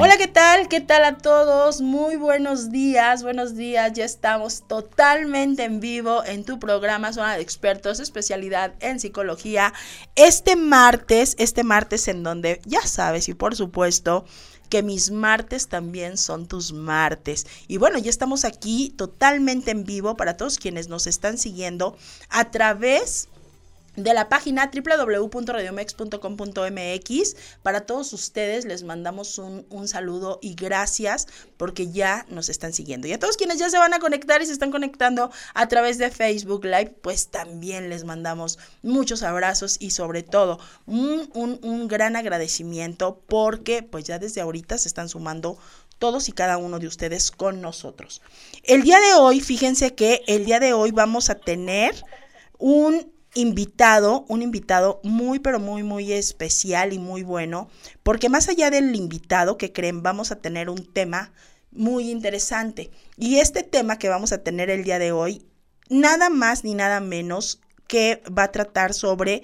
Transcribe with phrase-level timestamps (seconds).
[0.00, 0.68] Hola, ¿qué tal?
[0.68, 1.80] ¿Qué tal a todos?
[1.80, 3.94] Muy buenos días, buenos días.
[3.94, 9.74] Ya estamos totalmente en vivo en tu programa Zona de Expertos, especialidad en psicología.
[10.14, 14.24] Este martes, este martes en donde ya sabes y por supuesto
[14.68, 17.48] que mis martes también son tus martes.
[17.66, 21.96] Y bueno, ya estamos aquí totalmente en vivo para todos quienes nos están siguiendo
[22.28, 23.28] a través
[24.02, 27.36] de la página www.radiomex.com.mx.
[27.62, 33.08] Para todos ustedes les mandamos un, un, saludo y gracias porque ya nos están siguiendo.
[33.08, 35.98] Y a todos quienes ya se van a conectar y se están conectando a través
[35.98, 41.88] de Facebook Live, pues también les mandamos muchos abrazos y sobre todo un, un, un
[41.88, 45.58] gran agradecimiento porque pues ya desde ahorita se están sumando
[45.98, 48.22] todos y cada uno de ustedes con nosotros.
[48.62, 51.96] El día de hoy, fíjense que el día de hoy vamos a tener
[52.58, 57.70] un invitado, un invitado muy, pero muy, muy especial y muy bueno,
[58.02, 61.32] porque más allá del invitado que creen, vamos a tener un tema
[61.70, 62.90] muy interesante.
[63.16, 65.46] Y este tema que vamos a tener el día de hoy,
[65.88, 69.42] nada más ni nada menos que va a tratar sobre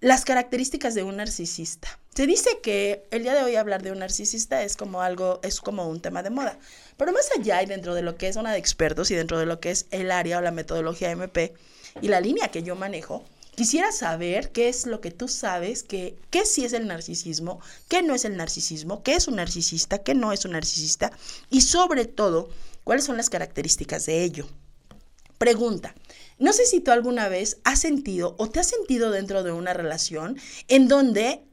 [0.00, 1.98] las características de un narcisista.
[2.14, 5.60] Se dice que el día de hoy hablar de un narcisista es como algo, es
[5.60, 6.58] como un tema de moda.
[6.96, 9.46] Pero más allá y dentro de lo que es una de expertos y dentro de
[9.46, 11.54] lo que es el área o la metodología MP,
[12.00, 16.18] y la línea que yo manejo, quisiera saber qué es lo que tú sabes, que,
[16.30, 20.14] qué sí es el narcisismo, qué no es el narcisismo, qué es un narcisista, qué
[20.14, 21.12] no es un narcisista
[21.50, 22.48] y sobre todo,
[22.82, 24.46] cuáles son las características de ello.
[25.38, 25.94] Pregunta,
[26.38, 29.72] no sé si tú alguna vez has sentido o te has sentido dentro de una
[29.72, 30.38] relación
[30.68, 31.44] en donde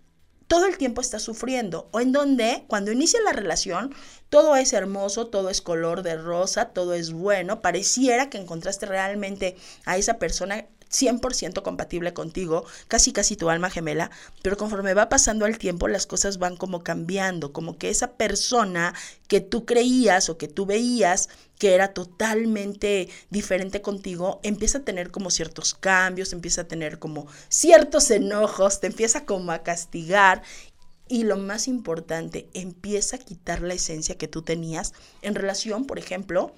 [0.52, 3.96] todo el tiempo estás sufriendo o en donde cuando inicia la relación
[4.28, 9.56] todo es hermoso, todo es color de rosa, todo es bueno, pareciera que encontraste realmente
[9.86, 15.46] a esa persona 100% compatible contigo, casi casi tu alma gemela, pero conforme va pasando
[15.46, 18.94] el tiempo las cosas van como cambiando, como que esa persona
[19.28, 25.12] que tú creías o que tú veías que era totalmente diferente contigo, empieza a tener
[25.12, 30.42] como ciertos cambios, empieza a tener como ciertos enojos, te empieza como a castigar
[31.08, 36.00] y lo más importante, empieza a quitar la esencia que tú tenías en relación, por
[36.00, 36.54] ejemplo,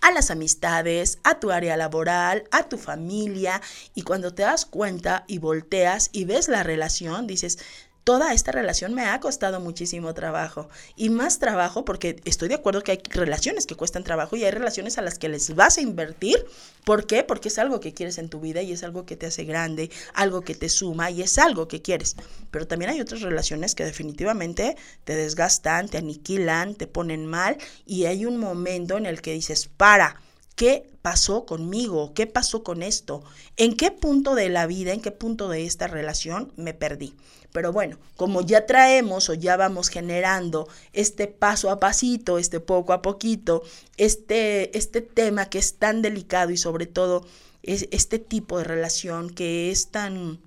[0.00, 3.60] a las amistades, a tu área laboral, a tu familia
[3.94, 7.58] y cuando te das cuenta y volteas y ves la relación, dices,
[8.08, 12.80] toda esta relación me ha costado muchísimo trabajo y más trabajo porque estoy de acuerdo
[12.80, 15.82] que hay relaciones que cuestan trabajo y hay relaciones a las que les vas a
[15.82, 16.42] invertir.
[16.86, 17.22] ¿Por qué?
[17.22, 19.90] Porque es algo que quieres en tu vida y es algo que te hace grande,
[20.14, 22.16] algo que te suma y es algo que quieres.
[22.50, 28.06] Pero también hay otras relaciones que definitivamente te desgastan, te aniquilan, te ponen mal y
[28.06, 30.18] hay un momento en el que dices, para
[30.58, 32.14] ¿Qué pasó conmigo?
[32.14, 33.22] ¿Qué pasó con esto?
[33.56, 37.14] ¿En qué punto de la vida, en qué punto de esta relación me perdí?
[37.52, 42.92] Pero bueno, como ya traemos o ya vamos generando este paso a pasito, este poco
[42.92, 43.62] a poquito,
[43.96, 47.26] este, este tema que es tan delicado y sobre todo
[47.62, 50.40] es este tipo de relación que es tan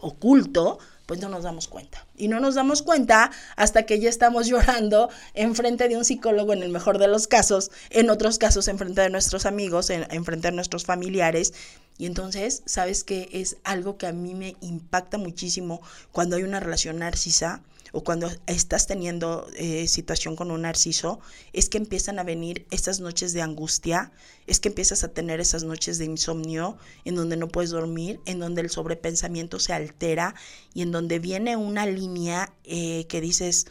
[0.00, 2.06] oculto, pues no nos damos cuenta.
[2.16, 6.52] Y no nos damos cuenta hasta que ya estamos llorando en frente de un psicólogo
[6.52, 10.24] en el mejor de los casos, en otros casos en frente de nuestros amigos, en,
[10.24, 11.54] frente de nuestros familiares.
[11.98, 13.28] Y entonces, ¿sabes qué?
[13.32, 15.80] Es algo que a mí me impacta muchísimo
[16.10, 17.62] cuando hay una relación narcisa
[17.92, 21.20] o cuando estás teniendo eh, situación con un narciso,
[21.52, 24.12] es que empiezan a venir estas noches de angustia,
[24.46, 28.40] es que empiezas a tener esas noches de insomnio en donde no puedes dormir, en
[28.40, 30.34] donde el sobrepensamiento se altera
[30.74, 33.66] y en donde viene una línea eh, que dices,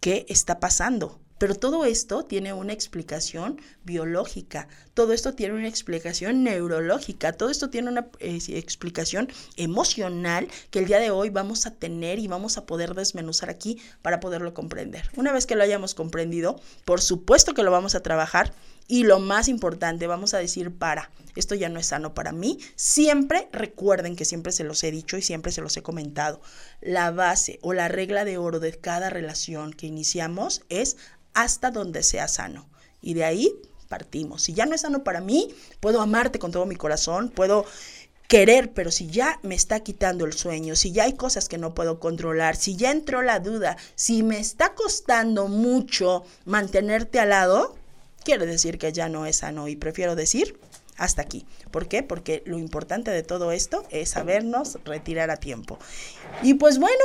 [0.00, 1.20] ¿qué está pasando?
[1.38, 7.70] Pero todo esto tiene una explicación biológica, todo esto tiene una explicación neurológica, todo esto
[7.70, 12.58] tiene una eh, explicación emocional que el día de hoy vamos a tener y vamos
[12.58, 15.08] a poder desmenuzar aquí para poderlo comprender.
[15.16, 18.52] Una vez que lo hayamos comprendido, por supuesto que lo vamos a trabajar
[18.88, 22.58] y lo más importante, vamos a decir para, esto ya no es sano para mí.
[22.76, 26.40] Siempre recuerden que siempre se los he dicho y siempre se los he comentado.
[26.80, 30.96] La base o la regla de oro de cada relación que iniciamos es
[31.34, 32.68] hasta donde sea sano.
[33.02, 33.52] Y de ahí
[33.88, 34.42] partimos.
[34.42, 37.64] Si ya no es sano para mí, puedo amarte con todo mi corazón, puedo
[38.28, 41.74] querer, pero si ya me está quitando el sueño, si ya hay cosas que no
[41.74, 47.76] puedo controlar, si ya entró la duda, si me está costando mucho mantenerte al lado,
[48.24, 50.58] quiere decir que ya no es sano y prefiero decir
[50.96, 51.46] hasta aquí.
[51.70, 52.02] ¿Por qué?
[52.02, 55.78] Porque lo importante de todo esto es sabernos retirar a tiempo.
[56.42, 57.04] Y pues bueno,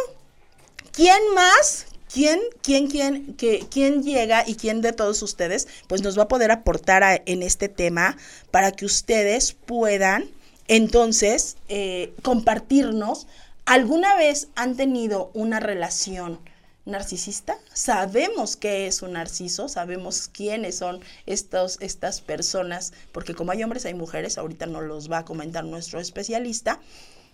[0.91, 1.85] ¿quién más?
[2.13, 3.37] ¿Quién, quién, quién,
[3.69, 7.69] quién llega y quién de todos ustedes pues nos va a poder aportar en este
[7.69, 8.17] tema
[8.51, 10.25] para que ustedes puedan
[10.67, 13.27] entonces eh, compartirnos
[13.65, 16.39] alguna vez han tenido una relación
[16.85, 17.57] narcisista.
[17.73, 23.85] Sabemos qué es un narciso, sabemos quiénes son estos, estas personas, porque como hay hombres,
[23.85, 26.79] hay mujeres, ahorita nos los va a comentar nuestro especialista.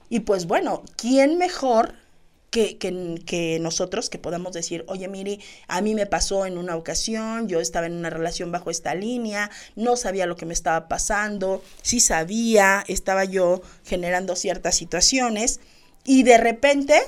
[0.09, 1.94] Y pues bueno, ¿quién mejor
[2.49, 6.75] que, que, que, nosotros que podamos decir, oye, Miri, a mí me pasó en una
[6.75, 10.88] ocasión, yo estaba en una relación bajo esta línea, no sabía lo que me estaba
[10.88, 15.59] pasando, sí sabía, estaba yo generando ciertas situaciones
[16.05, 17.01] y de repente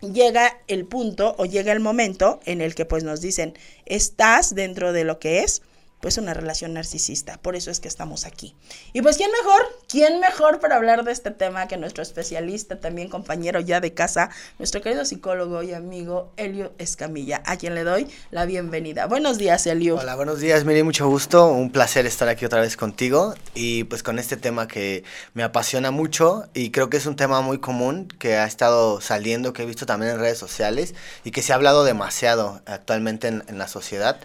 [0.00, 3.54] llega el punto o llega el momento en el que pues nos dicen,
[3.86, 5.62] estás dentro de lo que es
[6.00, 7.38] pues una relación narcisista.
[7.38, 8.54] Por eso es que estamos aquí.
[8.92, 9.62] Y pues, ¿quién mejor?
[9.88, 14.30] ¿Quién mejor para hablar de este tema que nuestro especialista, también compañero ya de casa,
[14.58, 19.06] nuestro querido psicólogo y amigo Elio Escamilla, a quien le doy la bienvenida.
[19.06, 19.96] Buenos días, Elio.
[19.96, 21.48] Hola, buenos días, Miri, mucho gusto.
[21.48, 25.04] Un placer estar aquí otra vez contigo y pues con este tema que
[25.34, 29.52] me apasiona mucho y creo que es un tema muy común que ha estado saliendo,
[29.52, 33.44] que he visto también en redes sociales y que se ha hablado demasiado actualmente en,
[33.48, 34.18] en la sociedad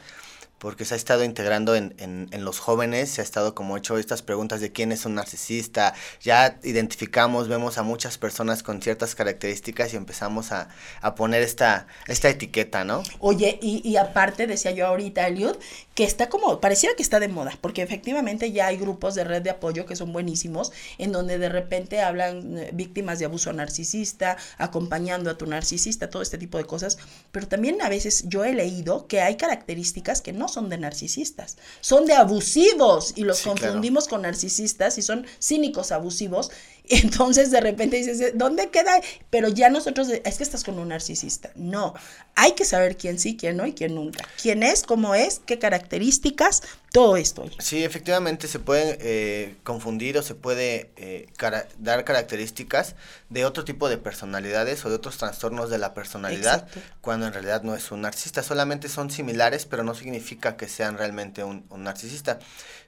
[0.64, 3.98] porque se ha estado integrando en, en, en, los jóvenes, se ha estado como hecho
[3.98, 9.14] estas preguntas de quién es un narcisista, ya identificamos, vemos a muchas personas con ciertas
[9.14, 10.70] características y empezamos a,
[11.02, 13.04] a poner esta, esta etiqueta, ¿no?
[13.20, 15.58] Oye, y, y aparte decía yo ahorita, Eliud,
[15.96, 19.44] que está como, pareciera que está de moda, porque efectivamente ya hay grupos de red
[19.44, 24.38] de apoyo que son buenísimos, en donde de repente hablan eh, víctimas de abuso narcisista,
[24.58, 26.98] acompañando a tu narcisista, todo este tipo de cosas,
[27.32, 31.58] pero también a veces yo he leído que hay características que no son de narcisistas,
[31.82, 34.16] son de abusivos y los sí, confundimos claro.
[34.16, 36.52] con narcisistas y son cínicos abusivos.
[36.90, 39.00] Entonces de repente dices, ¿dónde queda?
[39.30, 41.52] Pero ya nosotros, es que estás con un narcisista.
[41.56, 41.94] No,
[42.36, 44.28] hay que saber quién sí, quién no y quién nunca.
[44.42, 46.62] ¿Quién es, cómo es, qué características?
[46.92, 47.46] Todo esto.
[47.60, 52.96] Sí, efectivamente se puede eh, confundir o se puede eh, cara dar características
[53.30, 56.82] de otro tipo de personalidades o de otros trastornos de la personalidad, Exacto.
[57.02, 58.44] cuando en realidad no es un narcisista.
[58.44, 62.40] Solamente son similares, pero no significa que sean realmente un, un narcisista.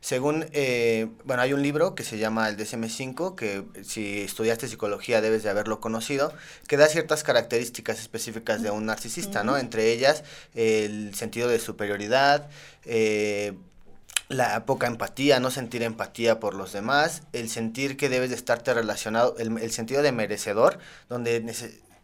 [0.06, 5.20] Según, eh, bueno, hay un libro que se llama el DSM-5, que si estudiaste psicología
[5.20, 6.32] debes de haberlo conocido,
[6.68, 9.58] que da ciertas características específicas de un narcisista, ¿no?
[9.58, 10.24] Entre ellas
[10.54, 12.48] el sentido de superioridad,
[12.84, 13.54] eh,
[14.30, 18.76] la poca empatía, no sentir empatía por los demás, el sentir que debes de estarte
[18.76, 20.78] relacionado, el, el sentido de merecedor,
[21.10, 21.40] donde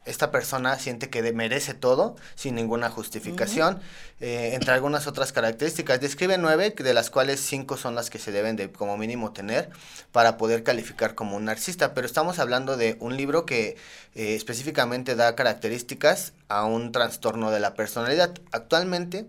[0.03, 3.81] esta persona siente que merece todo sin ninguna justificación, uh -huh.
[4.21, 6.01] eh, entre algunas otras características.
[6.01, 9.69] Describe nueve, de las cuales cinco son las que se deben de como mínimo tener
[10.11, 13.77] para poder calificar como un narcisista, pero estamos hablando de un libro que
[14.15, 18.33] eh, específicamente da características a un trastorno de la personalidad.
[18.51, 19.27] Actualmente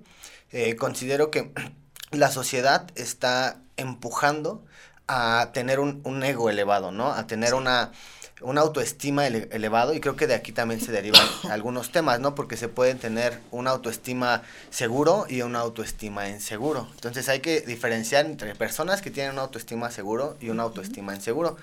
[0.53, 1.53] eh, considero que
[2.13, 4.65] la sociedad está empujando
[5.07, 7.13] a tener un, un ego elevado, ¿no?
[7.13, 7.55] A tener sí.
[7.57, 7.93] una
[8.43, 12.35] una autoestima ele elevado y creo que de aquí también se derivan algunos temas, ¿no?
[12.35, 16.89] Porque se pueden tener una autoestima seguro y una autoestima inseguro.
[16.94, 21.57] Entonces hay que diferenciar entre personas que tienen una autoestima seguro y una autoestima inseguro.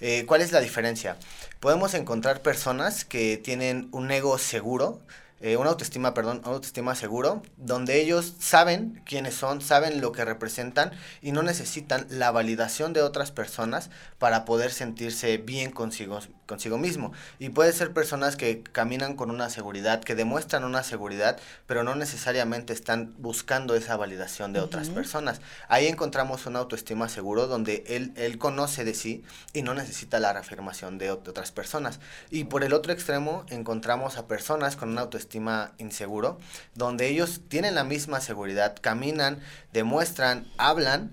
[0.00, 1.16] Eh, ¿Cuál es la diferencia?
[1.60, 5.00] Podemos encontrar personas que tienen un ego seguro,
[5.40, 10.24] eh, una autoestima, perdón, una autoestima seguro, donde ellos saben quiénes son, saben lo que
[10.24, 10.92] representan
[11.22, 17.12] y no necesitan la validación de otras personas para poder sentirse bien consigo, consigo mismo.
[17.38, 21.38] Y puede ser personas que caminan con una seguridad, que demuestran una seguridad,
[21.68, 24.66] pero no necesariamente están buscando esa validación de uh -huh.
[24.66, 25.40] otras personas.
[25.68, 30.32] Ahí encontramos una autoestima seguro donde él, él conoce de sí y no necesita la
[30.32, 32.00] reafirmación de, de otras personas.
[32.30, 36.38] Y por el otro extremo encontramos a personas con una autoestima estima inseguro,
[36.74, 39.40] donde ellos tienen la misma seguridad, caminan,
[39.74, 41.10] demuestran, hablan,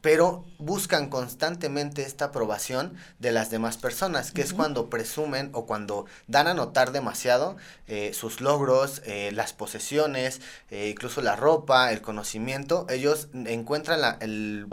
[0.00, 4.48] pero buscan constantemente esta aprobación de las demás personas, que uh -huh.
[4.48, 10.40] es cuando presumen o cuando dan a notar demasiado eh, sus logros, eh, las posesiones,
[10.70, 14.66] eh, incluso la ropa, el conocimiento, ellos encuentran la, el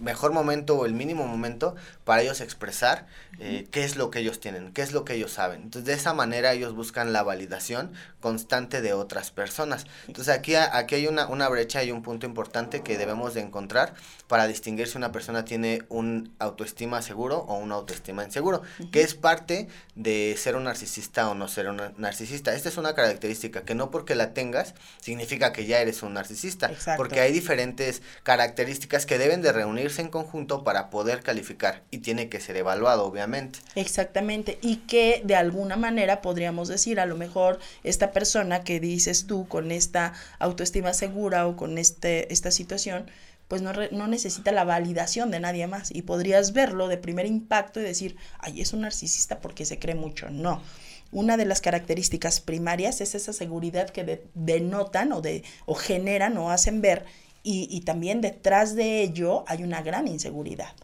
[0.00, 3.06] mejor momento o el mínimo momento para ellos expresar
[3.38, 5.62] eh, qué es lo que ellos tienen, qué es lo que ellos saben.
[5.62, 9.86] Entonces, de esa manera ellos buscan la validación constante de otras personas.
[10.06, 13.94] Entonces, aquí, aquí hay una, una brecha y un punto importante que debemos de encontrar
[14.26, 19.14] para distinguir si una persona tiene un autoestima seguro o una autoestima inseguro, que es
[19.14, 22.54] parte de ser un narcisista o no ser un narcisista.
[22.54, 26.70] Esta es una característica que no porque la tengas significa que ya eres un narcisista,
[26.96, 29.52] porque hay diferentes características que deben de
[29.98, 33.58] en conjunto para poder calificar y tiene que ser evaluado, obviamente.
[33.74, 39.26] Exactamente, y que de alguna manera podríamos decir, a lo mejor esta persona que dices
[39.26, 43.10] tú con esta autoestima segura o con este, esta situación,
[43.48, 47.80] pues no, no, necesita la validación de nadie más y podrías verlo de primer impacto
[47.80, 50.30] y decir, ay, es un narcisista porque se cree mucho.
[50.30, 50.62] No.
[51.10, 56.52] Una de las características primarias es esa seguridad que denotan o, de, o generan o
[56.52, 57.04] hacen ver
[57.42, 60.74] y, y también detrás de ello hay una gran inseguridad.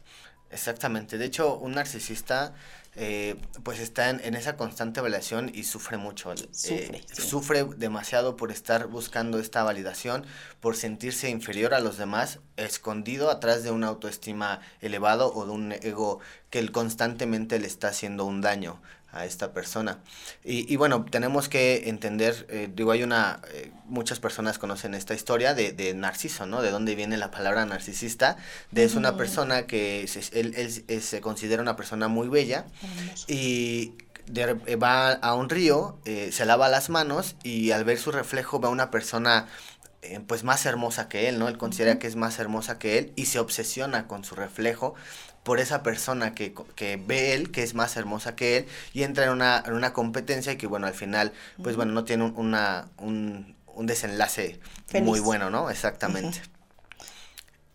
[0.51, 1.19] Exactamente.
[1.19, 2.55] De hecho, un narcisista
[2.99, 6.35] eh, pues está en, esa constante validación y sufre mucho.
[6.51, 10.25] Sufre, eh, sufre demasiado por estar buscando esta validación,
[10.61, 15.73] por sentirse inferior a los demás, escondido atrás de una autoestima elevado o de un
[15.73, 18.81] ego que él constantemente le está haciendo un daño
[19.17, 19.99] a esta persona.
[20.45, 25.15] Y, y bueno, tenemos que entender, eh, digo, hay una, eh, muchas personas conocen esta
[25.15, 26.63] historia de, de, Narciso, ¿no?
[26.63, 28.37] De dónde viene la palabra narcisista,
[28.71, 32.67] de es una persona que se, él, él, se considera una persona muy bella
[33.27, 33.95] y
[34.27, 38.61] de, eh, va a un río, se lava las manos y al ver su reflejo
[38.61, 39.47] ve a una persona
[40.29, 41.49] pues más hermosa que él, ¿no?
[41.49, 44.95] Él considera que es más hermosa que él y se obsesiona con su reflejo
[45.47, 49.27] por esa persona que, que, ve él, que es más hermosa que él, y entra
[49.27, 52.35] en una, en una competencia y que, bueno, al final, pues bueno, no tiene un,
[52.37, 54.59] una, un, un desenlace
[55.01, 55.71] muy bueno, ¿no?
[55.71, 56.43] Exactamente.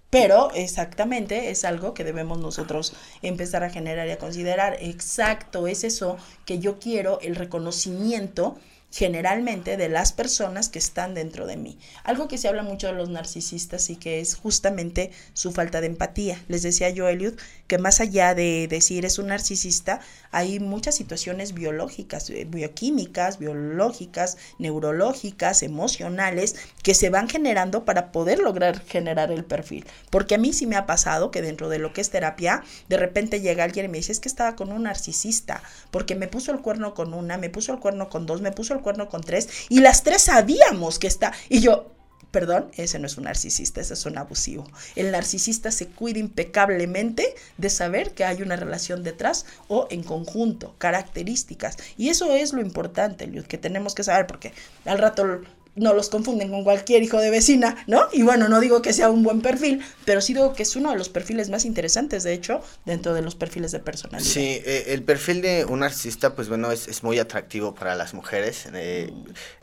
[0.10, 4.76] Pero exactamente es algo que debemos nosotros empezar a generar y a considerar.
[4.82, 8.60] Exacto, es eso que yo quiero, el reconocimiento
[8.92, 11.80] generalmente de las personas que están dentro de mí.
[12.04, 15.88] Algo que se habla mucho de los narcisistas y que es justamente su falta de
[15.88, 16.42] empatía.
[16.48, 17.34] Les decía yo, Eliud,
[17.68, 24.38] que más allá de decir es un narcisista, hay muchas situaciones biológicas, eh, bioquímicas, biológicas,
[24.60, 29.86] neurológicas, emocionales, que se van generando para poder lograr generar el perfil.
[30.10, 32.98] Porque a mí sí me ha pasado que dentro de lo que es terapia, de
[32.98, 36.52] repente llega alguien y me dice, es que estaba con un narcisista, porque me puso
[36.52, 39.22] el cuerno con una, me puso el cuerno con dos, me puso el cuerno con
[39.22, 41.34] tres, y las tres sabíamos que está.
[41.50, 41.92] Y yo,
[42.32, 44.66] perdón, ese no es un narcisista, ese es un abusivo.
[44.96, 50.76] El narcisista se cuida impecablemente de saber que hay una relación detrás o en conjunto,
[50.78, 51.78] características.
[51.98, 54.54] Y eso es lo importante, que tenemos que saber, porque
[54.86, 55.42] al rato
[55.76, 58.08] no los confunden con cualquier hijo de vecina, ¿no?
[58.12, 60.92] Y bueno, no digo que sea un buen perfil, pero sí digo que es uno
[60.92, 64.30] de los perfiles más interesantes, de hecho, dentro de los perfiles de personalidad.
[64.30, 68.14] Sí, eh, el perfil de un narcisista, pues bueno, es, es muy atractivo para las
[68.14, 69.14] mujeres, eh,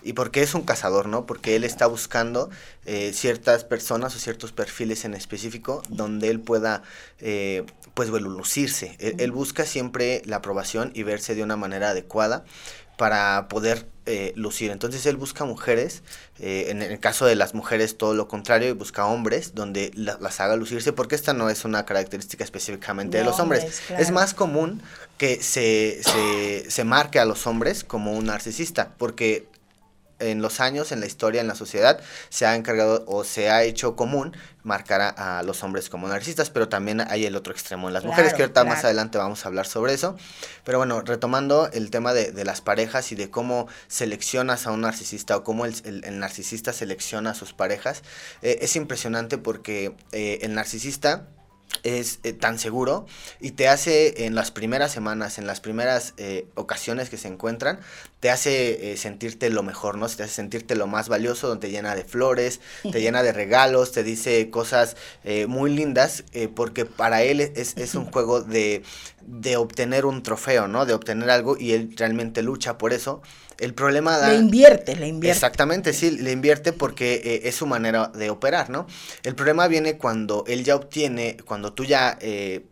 [0.02, 1.26] y porque es un cazador, ¿no?
[1.26, 2.48] Porque él está buscando
[2.86, 6.82] eh, ciertas personas o ciertos perfiles en específico donde él pueda,
[7.94, 8.96] pues bueno, lucirse.
[8.98, 12.44] él busca siempre la aprobación y verse de una manera adecuada
[12.98, 14.70] para poder eh, lucir.
[14.72, 16.02] Entonces él busca mujeres,
[16.40, 20.40] eh, en el caso de las mujeres todo lo contrario, y busca hombres donde las
[20.40, 23.80] haga lucirse, porque esta no es una característica específicamente de, los hombres.
[23.96, 24.82] Es más común
[25.16, 29.46] que se, se, se marque a los hombres como un narcisista, porque
[30.18, 33.62] en los años, en la historia, en la sociedad, se ha encargado o se ha
[33.62, 37.94] hecho común marcar a, los hombres como narcisistas, pero también hay el otro extremo en
[37.94, 40.16] las mujeres, que ahorita más adelante vamos a hablar sobre eso.
[40.64, 44.82] Pero bueno, retomando el tema de, de las parejas y de cómo seleccionas a un
[44.82, 48.02] narcisista o cómo el, el, narcisista selecciona a sus parejas,
[48.42, 51.28] eh, es impresionante porque eh, el narcisista
[51.82, 53.06] es eh, tan seguro
[53.40, 57.80] y te hace en las primeras semanas, en las primeras eh, ocasiones que se encuentran,
[58.20, 60.08] te hace eh, sentirte lo mejor, ¿no?
[60.08, 62.60] Te hace sentirte lo más valioso, donde te llena de flores,
[62.90, 64.96] te llena de regalos, te dice cosas
[65.46, 68.82] muy lindas, porque para él es, es un juego de,
[69.22, 70.86] de obtener un trofeo, ¿no?
[70.86, 73.22] De obtener algo y él realmente lucha por eso.
[73.58, 74.28] El problema da...
[74.32, 75.36] Le invierte, le invierte.
[75.36, 78.86] Exactamente, sí, le invierte porque eh, es su manera de operar, ¿no?
[79.24, 82.64] El problema viene cuando él ya obtiene, cuando tú ya eh,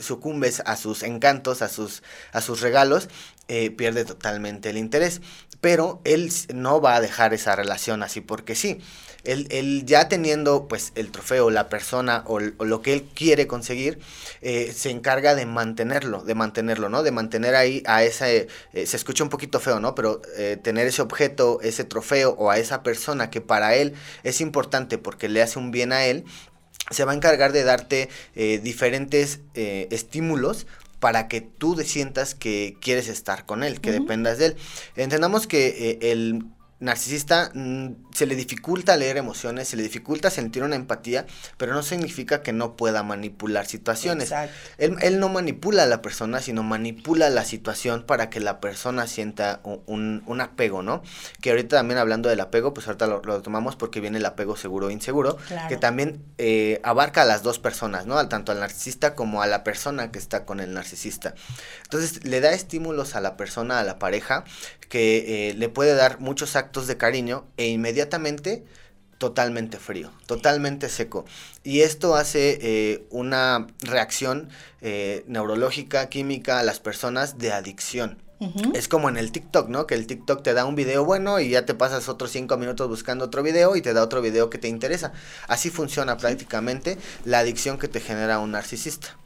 [0.00, 3.08] sucumbes a sus encantos, a sus, a sus regalos,
[3.54, 5.20] eh, pierde totalmente el interés.
[5.60, 8.80] Pero él no va a dejar esa relación así porque sí
[9.24, 13.98] él, ya teniendo pues el trofeo, la persona o, lo que él quiere conseguir,
[14.40, 17.02] eh, se encarga de mantenerlo, de mantenerlo, ¿no?
[17.02, 19.94] De mantener ahí a ese, eh, se escucha un poquito feo, ¿no?
[19.94, 20.22] Pero
[20.62, 23.92] tener ese objeto, ese trofeo o a esa persona que para él
[24.22, 26.24] es importante porque le hace un bien a él,
[26.90, 30.66] se va a encargar de darte diferentes estímulos
[31.02, 34.56] para que tú sientas que quieres estar con él, que dependas de él.
[34.94, 36.44] Entendamos que eh, el
[36.82, 41.82] narcisista mm, se le dificulta leer emociones, se le dificulta sentir una empatía, pero no
[41.82, 44.32] significa que no pueda manipular situaciones.
[44.78, 49.06] Él, él, no manipula a la persona, sino manipula la situación para que la persona
[49.06, 51.02] sienta un, un apego, ¿no?
[51.40, 54.90] Que ahorita también hablando del apego, pues ahorita lo, tomamos porque viene el apego seguro
[54.90, 58.28] e inseguro, que también eh, abarca a las dos personas, ¿no?
[58.28, 61.34] Tanto al narcisista como a la persona que está con el narcisista.
[61.84, 64.44] Entonces le da estímulos a la persona, a la pareja,
[64.88, 68.64] que eh, le puede dar muchos actos de cariño e inmediatamente
[69.18, 71.24] totalmente frío, totalmente seco.
[71.62, 74.48] Y esto hace eh, una reacción
[74.80, 78.18] eh, neurológica, química a las personas de adicción.
[78.74, 79.86] Es como en el TikTok, ¿no?
[79.86, 82.88] Que el TikTok te da un video bueno y ya te pasas otros cinco minutos
[82.88, 85.12] buscando otro video y te da otro video que te interesa.
[85.46, 89.16] Así funciona prácticamente la adicción que te genera un narcisista.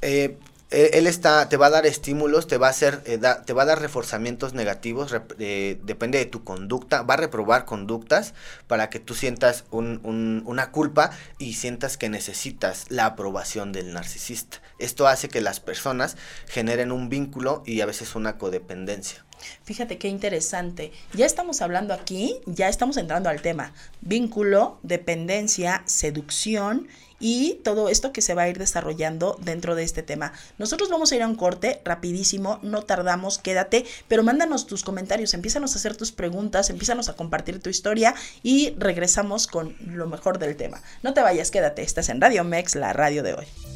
[0.00, 0.38] Eh,
[0.70, 3.66] él está, te va a dar estímulos, te va a hacer, eh, te va a
[3.66, 8.34] dar reforzamientos negativos, eh, depende de tu conducta, va a reprobar conductas
[8.66, 14.60] para que tú sientas una culpa y sientas que necesitas la aprobación del narcisista.
[14.78, 16.16] Esto hace que las personas
[16.48, 19.24] generen un vínculo y a veces una codependencia.
[19.64, 20.92] Fíjate qué interesante.
[21.12, 23.72] Ya estamos hablando aquí, ya estamos entrando al tema.
[24.00, 26.88] Vínculo, dependencia, seducción
[27.18, 30.32] y todo esto que se va a ir desarrollando dentro de este tema.
[30.58, 35.34] Nosotros vamos a ir a un corte rapidísimo, no tardamos, quédate, pero mándanos tus comentarios,
[35.34, 40.38] empízanos a hacer tus preguntas, empízanos a compartir tu historia y regresamos con lo mejor
[40.38, 40.82] del tema.
[41.02, 43.75] No te vayas, quédate, estás en Radio Mex, la radio de hoy.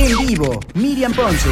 [0.00, 1.50] En vivo, Miriam Ponce.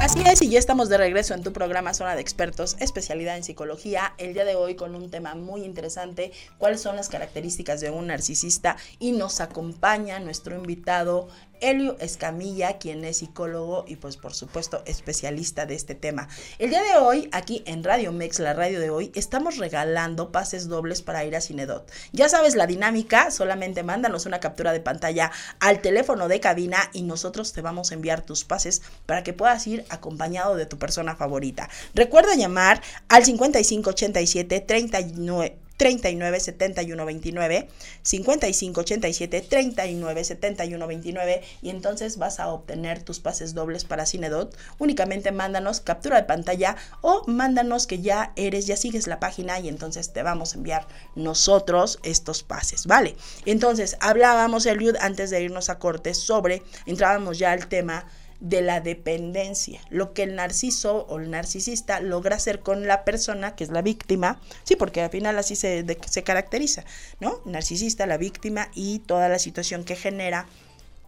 [0.00, 3.44] Así es, y ya estamos de regreso en tu programa Zona de Expertos, especialidad en
[3.44, 4.14] psicología.
[4.18, 8.08] El día de hoy con un tema muy interesante, cuáles son las características de un
[8.08, 11.28] narcisista y nos acompaña nuestro invitado
[11.60, 16.28] Elio Escamilla, quien es psicólogo y pues por supuesto especialista de este tema.
[16.58, 20.68] El día de hoy, aquí en Radio Mex, la radio de hoy, estamos regalando pases
[20.68, 21.90] dobles para ir a Cinedot.
[22.12, 27.02] Ya sabes la dinámica, solamente mándanos una captura de pantalla al teléfono de cabina y
[27.02, 31.16] nosotros te vamos a enviar tus pases para que puedas ir acompañado de tu persona
[31.16, 31.68] favorita.
[31.94, 37.68] Recuerda llamar al 5587 39 39 71 29,
[38.02, 44.54] 55 87 39 71 29 y entonces vas a obtener tus pases dobles para Cinedot.
[44.78, 49.70] Únicamente mándanos captura de pantalla o mándanos que ya eres, ya sigues la página y
[49.70, 53.16] entonces te vamos a enviar nosotros estos pases, ¿vale?
[53.46, 58.04] Entonces hablábamos, Eliud, antes de irnos a corte sobre, entrábamos ya al tema
[58.40, 63.54] de la dependencia, lo que el narciso o el narcisista logra hacer con la persona,
[63.54, 66.84] que es la víctima, sí, porque al final así se, se caracteriza,
[67.20, 67.40] ¿no?
[67.44, 70.46] Narcisista, la víctima y toda la situación que genera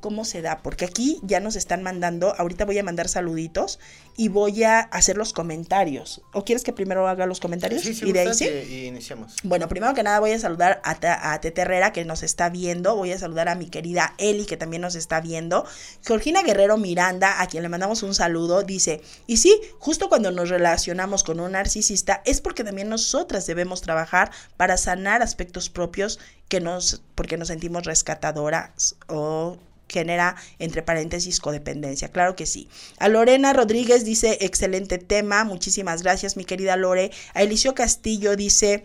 [0.03, 3.79] cómo se da, porque aquí ya nos están mandando, ahorita voy a mandar saluditos
[4.17, 6.21] y voy a hacer los comentarios.
[6.35, 7.81] ¿O quieres que primero haga los comentarios?
[7.81, 8.47] Sí, sí, y de ahí sí.
[8.47, 9.37] Y iniciamos.
[9.45, 12.97] Bueno, primero que nada voy a saludar a, a Tete Herrera que nos está viendo,
[12.97, 15.65] voy a saludar a mi querida Eli que también nos está viendo,
[16.05, 20.51] Georgina Guerrero Miranda, a quien le mandamos un saludo, dice, y sí, justo cuando nos
[20.51, 26.61] relacionamos con un narcisista es porque también nosotras debemos trabajar para sanar aspectos propios que
[26.61, 29.57] nos, porque nos sentimos rescatadoras o
[29.93, 32.09] genera, entre paréntesis, codependencia.
[32.09, 32.69] Claro que sí.
[32.99, 37.11] A Lorena Rodríguez dice, excelente tema, muchísimas gracias, mi querida Lore.
[37.35, 38.85] A Elicio Castillo dice...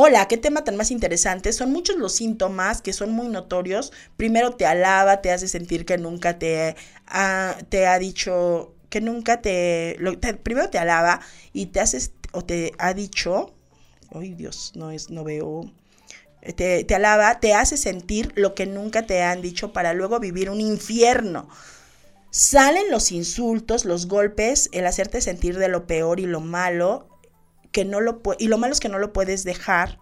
[0.00, 1.52] Hola, qué tema tan más interesante.
[1.52, 3.90] Son muchos los síntomas que son muy notorios.
[4.16, 6.76] Primero te alaba, te hace sentir que nunca te
[7.08, 9.96] ha, te ha dicho, que nunca te,
[10.44, 11.20] Primero te alaba
[11.52, 13.56] y te haces, o te ha dicho,
[14.12, 15.68] ay Dios, no es, no veo
[16.52, 20.60] te, alaba, te hace sentir lo que nunca te han dicho para luego vivir un
[20.60, 21.48] infierno.
[22.30, 27.08] Salen los insultos, los golpes, el hacerte sentir de lo peor y lo malo,
[27.72, 29.98] que no lo y lo malo es que no lo puedes dejar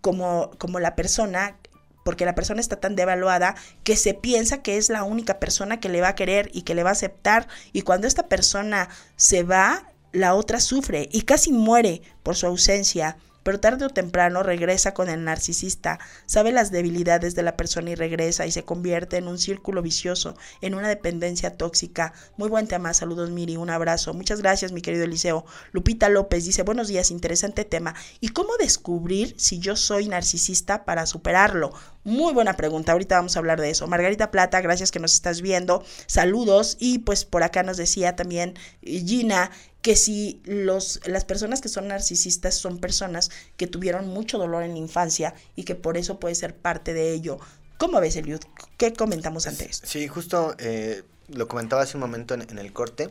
[0.00, 1.58] como, como la persona,
[2.04, 5.88] porque la persona está tan devaluada que se piensa que es la única persona que
[5.88, 7.48] le va a querer y que le va a aceptar.
[7.72, 13.16] Y cuando esta persona se va, la otra sufre y casi muere por su ausencia
[13.42, 17.94] pero tarde o temprano regresa con el narcisista, sabe las debilidades de la persona y
[17.94, 22.12] regresa y se convierte en un círculo vicioso, en una dependencia tóxica.
[22.36, 24.14] Muy buen tema, saludos Miri, un abrazo.
[24.14, 25.44] Muchas gracias mi querido Eliseo.
[25.72, 27.94] Lupita López dice, buenos días, interesante tema.
[28.20, 31.72] ¿Y cómo descubrir si yo soy narcisista para superarlo?
[32.04, 33.86] Muy buena pregunta, ahorita vamos a hablar de eso.
[33.86, 35.84] Margarita Plata, gracias que nos estás viendo.
[36.06, 39.50] Saludos y pues por acá nos decía también Gina
[39.82, 44.72] que si los, las personas que son narcisistas son personas que tuvieron mucho dolor en
[44.72, 47.38] la infancia y que por eso puede ser parte de ello.
[47.78, 48.40] ¿Cómo ves, Eliud?
[48.76, 49.86] ¿Qué comentamos ante esto?
[49.88, 51.02] Sí, justo eh,
[51.34, 53.10] lo comentaba hace un momento en, el corte.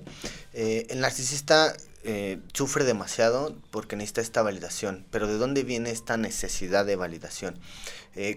[0.54, 5.06] Eh, el narcisista eh, sufre demasiado porque necesita esta validación.
[5.12, 7.60] Pero ¿de dónde viene esta necesidad de validación?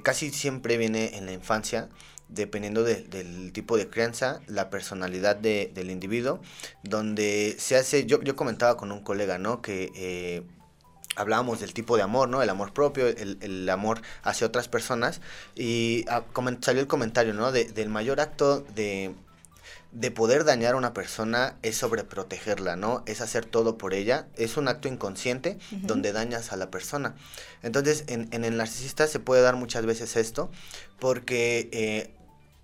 [0.05, 1.89] casi siempre viene en la infancia
[2.29, 6.41] dependiendo del tipo de crianza, la personalidad de, del individuo,
[6.83, 9.63] donde se hace, yo, yo comentaba con un colega, ¿no?
[9.63, 10.43] Que eh,
[11.17, 12.43] hablábamos del tipo de amor, ¿no?
[12.43, 15.21] El amor propio, el, el amor hacia otras personas,
[15.55, 16.25] y ah,
[16.61, 17.53] salió el comentario, ¿no?
[17.53, 19.15] De, del mayor acto de,
[19.95, 23.05] de poder dañar a una persona es sobreprotegerla, ¿no?
[23.07, 24.27] Es hacer todo por ella.
[24.35, 27.15] Es un acto inconsciente donde dañas a la persona.
[27.63, 30.51] Entonces, en, en, el narcisista se puede dar muchas veces esto
[30.99, 32.11] porque eh,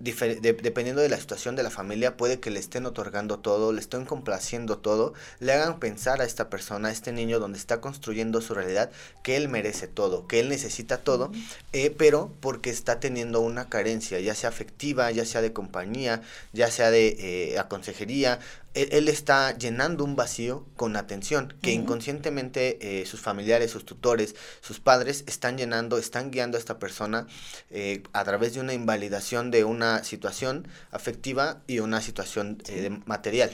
[0.00, 4.06] dependiendo de la situación de la familia, puede que le estén otorgando todo, le estén
[4.06, 8.54] complaciendo todo, le hagan pensar a esta persona, a este niño donde está construyendo su
[8.54, 8.90] realidad,
[9.22, 11.30] que él merece todo, que él necesita todo,
[11.72, 16.70] eh, pero porque está teniendo una carencia, ya sea afectiva, ya sea de compañía, ya
[16.70, 18.40] sea de eh, consejería,
[18.74, 24.78] él, está llenando un vacío con atención que inconscientemente eh, sus familiares, sus tutores, sus
[24.78, 27.26] padres están llenando, están guiando a esta persona
[27.70, 33.50] eh, a través de una invalidación de una situación afectiva y una situación eh, material.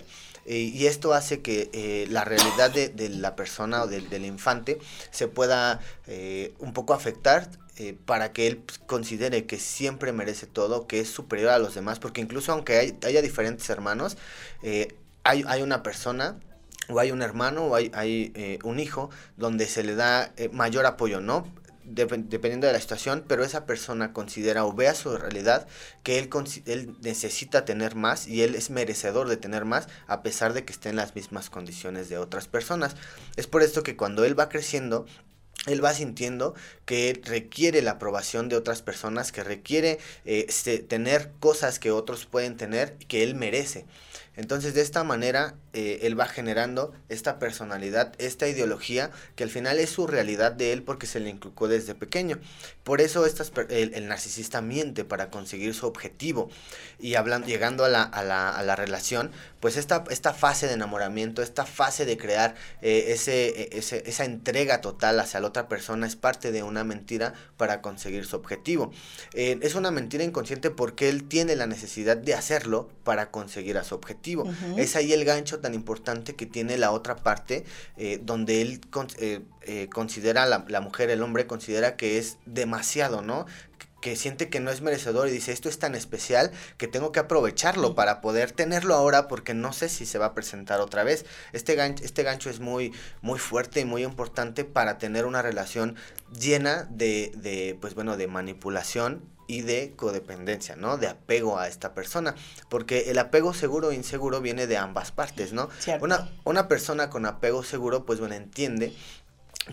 [0.47, 4.79] y esto hace que la realidad de, la persona o del infante
[5.11, 5.81] se pueda
[6.61, 7.51] un poco afectar
[8.05, 12.21] para que él considere que siempre merece todo, que es superior a los demás, porque
[12.21, 14.17] incluso aunque haya diferentes hermanos,
[15.27, 16.39] hay, hay una persona
[16.89, 17.91] o hay un hermano o hay,
[18.35, 21.47] eh, un hijo donde se le da eh, mayor apoyo, ¿no?
[21.89, 25.69] dependiendo de la situación, pero esa persona considera o ve a su realidad
[26.03, 26.29] que él,
[26.65, 30.73] él necesita tener más y él es merecedor de tener más a pesar de que
[30.73, 32.97] esté en las mismas condiciones de otras personas.
[33.37, 35.07] Es por esto que cuando él va creciendo,
[35.67, 36.55] él va sintiendo
[36.87, 40.49] que requiere la aprobación de otras personas, que requiere eh,
[40.89, 43.87] tener cosas que otros pueden tener y que él merece.
[44.37, 49.79] Entonces de esta manera eh, él va generando esta personalidad, esta ideología que al final
[49.79, 52.39] es su realidad de él porque se le inculcó desde pequeño.
[52.83, 56.49] Por eso estas, el, narcisista miente para conseguir su objetivo.
[56.99, 60.73] Y hablando, llegando a la, a la, a la relación, pues esta, esta fase de
[60.73, 65.69] enamoramiento, esta fase de crear eh, ese, e, ese, esa entrega total hacia la otra
[65.69, 68.93] persona es parte de una mentira para conseguir su objetivo.
[69.35, 73.85] Eh, es una mentira inconsciente porque él tiene la necesidad de hacerlo para conseguir a
[73.85, 74.51] su objetivo.
[74.77, 77.65] Es ahí el gancho tan importante que tiene la otra parte,
[77.97, 78.81] eh, donde él
[79.19, 83.47] eh, eh, considera, la, la, mujer, el hombre considera que es demasiado, ¿no?
[84.01, 87.19] que siente que no es merecedor y dice esto es tan especial que tengo que
[87.19, 91.27] aprovecharlo para poder tenerlo ahora porque no sé si se va a presentar otra vez.
[91.53, 95.97] Este gancho, este gancho es muy, muy fuerte y muy importante para tener una relación
[96.39, 100.99] llena de, de pues bueno, de manipulación y de codependencia, ¿no?
[100.99, 102.35] De apego a esta persona,
[102.69, 105.69] porque el apego seguro e inseguro viene de ambas partes, ¿no?
[106.01, 108.95] Una, una persona con apego seguro, pues bueno, entiende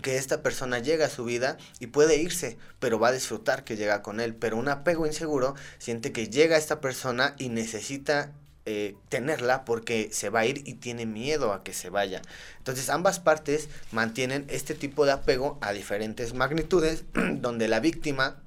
[0.02, 3.76] que esta persona llega a su vida y puede irse, pero va a disfrutar que
[3.76, 4.34] llega con él.
[4.34, 8.32] Pero un apego inseguro siente que llega a esta persona y necesita
[8.66, 12.22] eh, tenerla porque se va a ir y tiene miedo a que se vaya.
[12.58, 18.42] Entonces ambas partes mantienen este tipo de apego a diferentes magnitudes donde la víctima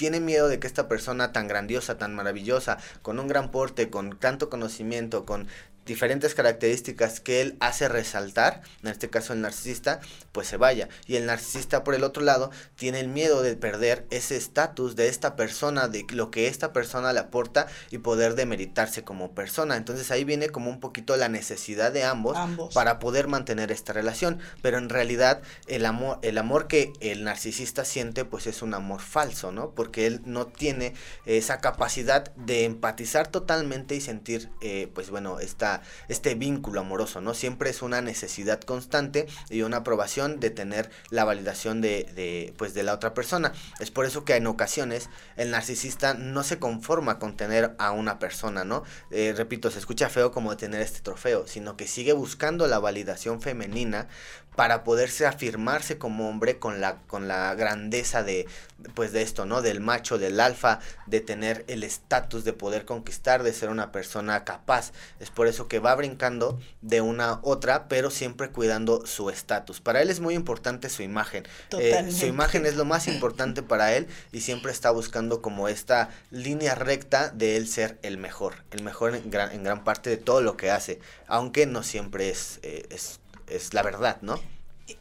[0.00, 4.18] tiene miedo de que esta persona tan grandiosa, tan maravillosa, con un gran porte, con
[4.18, 5.46] tanto conocimiento, con
[5.86, 10.00] diferentes características que él hace resaltar, en este caso el narcisista,
[10.32, 10.88] pues se vaya.
[11.06, 15.08] Y el narcisista por el otro lado tiene el miedo de perder ese estatus de
[15.08, 19.76] esta persona, de lo que esta persona le aporta y poder demeritarse como persona.
[19.76, 22.36] Entonces ahí viene como un poquito la necesidad de ambos,
[22.74, 24.38] para poder mantener esta relación.
[24.62, 29.00] Pero en realidad el amor, el amor que el narcisista siente pues es un amor
[29.00, 29.70] falso, ¿no?
[29.70, 30.94] Porque él no tiene
[31.26, 35.69] esa capacidad de empatizar totalmente y sentir eh, pues bueno, esta
[36.08, 37.34] este vínculo amoroso, ¿no?
[37.34, 42.82] Siempre es una necesidad constante y una aprobación de tener la validación de, pues, de
[42.82, 43.52] la otra persona.
[43.78, 48.18] Es por eso que en ocasiones el narcisista no se conforma con tener a una
[48.18, 48.82] persona, ¿no?
[49.10, 53.40] Eh, repito, se escucha feo como tener este trofeo, sino que sigue buscando la validación
[53.40, 54.08] femenina
[54.56, 58.46] para poderse afirmarse como hombre con la, con la grandeza de,
[58.94, 59.62] pues de esto, ¿no?
[59.62, 64.44] Del macho, del alfa, de tener el estatus de poder conquistar, de ser una persona
[64.44, 64.92] capaz.
[65.18, 69.80] Es por eso que va brincando de una a otra, pero siempre cuidando su estatus.
[69.80, 71.46] Para él es muy importante su imagen.
[71.78, 76.10] Eh, su imagen es lo más importante para él y siempre está buscando como esta
[76.30, 80.16] línea recta de él ser el mejor, el mejor en gran, en gran parte de
[80.16, 83.19] todo lo que hace, aunque no siempre es, eh, es,
[83.50, 84.40] es la verdad, ¿no?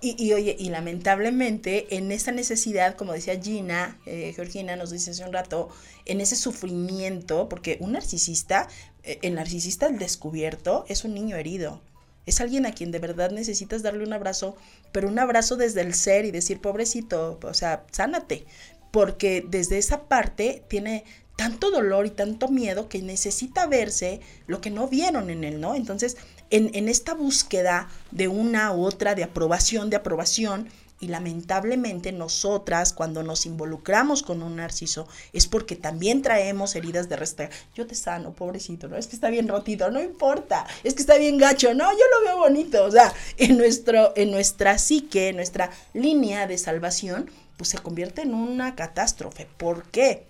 [0.02, 5.24] Y, oye, y lamentablemente en esa necesidad, como decía Gina, eh, Georgina nos dice hace
[5.24, 5.70] un rato,
[6.06, 8.68] en ese sufrimiento, porque un narcisista,
[9.04, 11.82] eh, el narcisista al descubierto es un niño herido.
[12.28, 14.56] Es alguien a quien de verdad necesitas darle un abrazo,
[14.92, 18.46] pero un abrazo desde el ser y decir, pobrecito, o sea, sánate.
[18.92, 21.04] Porque desde esa parte tiene
[21.36, 25.74] tanto dolor y tanto miedo que necesita verse lo que no vieron en él, ¿no?
[25.74, 26.18] Entonces,
[26.50, 30.70] en, esta búsqueda de una u otra, de aprobación, de aprobación,
[31.02, 37.16] y lamentablemente nosotras cuando nos involucramos con un narciso es porque también traemos heridas de
[37.16, 37.50] resta.
[37.74, 38.98] Yo te sano, pobrecito, ¿no?
[38.98, 40.68] Es que está bien rotito, no importa.
[40.84, 42.84] Es que está bien gacho, no, yo lo veo bonito.
[42.84, 48.24] O sea, en, nuestro, en nuestra psique, en nuestra línea de salvación, pues se convierte
[48.24, 49.48] en una catástrofe.
[49.58, 50.26] ¿Por qué?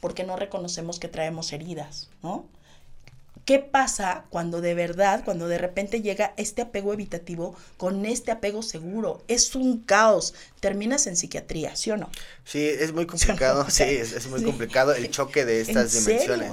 [0.00, 2.46] Porque no reconocemos que traemos heridas, ¿no?
[3.44, 8.62] ¿Qué pasa cuando de verdad, cuando de repente llega este apego evitativo con este apego
[8.62, 9.24] seguro?
[9.26, 10.34] Es un caos.
[10.60, 12.08] Terminas en psiquiatría, ¿sí o no?
[12.44, 16.52] Sí, es muy complicado, sí, es, muy complicado el choque de estas dimensiones.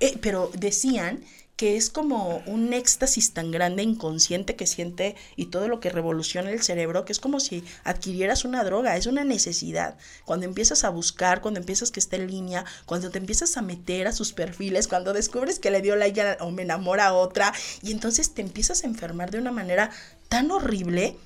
[0.00, 1.24] Eh, pero decían
[1.58, 6.52] que es como un éxtasis tan grande inconsciente que siente y todo lo que revoluciona
[6.52, 9.98] el cerebro, que es como si adquirieras una droga, es una necesidad.
[10.24, 14.06] Cuando empiezas a buscar, cuando empiezas que esté en línea, cuando te empiezas a meter
[14.06, 17.90] a sus perfiles, cuando descubres que le dio like o me enamora a otra, y
[17.90, 19.90] entonces te empiezas a enfermar de una manera
[20.28, 21.16] tan horrible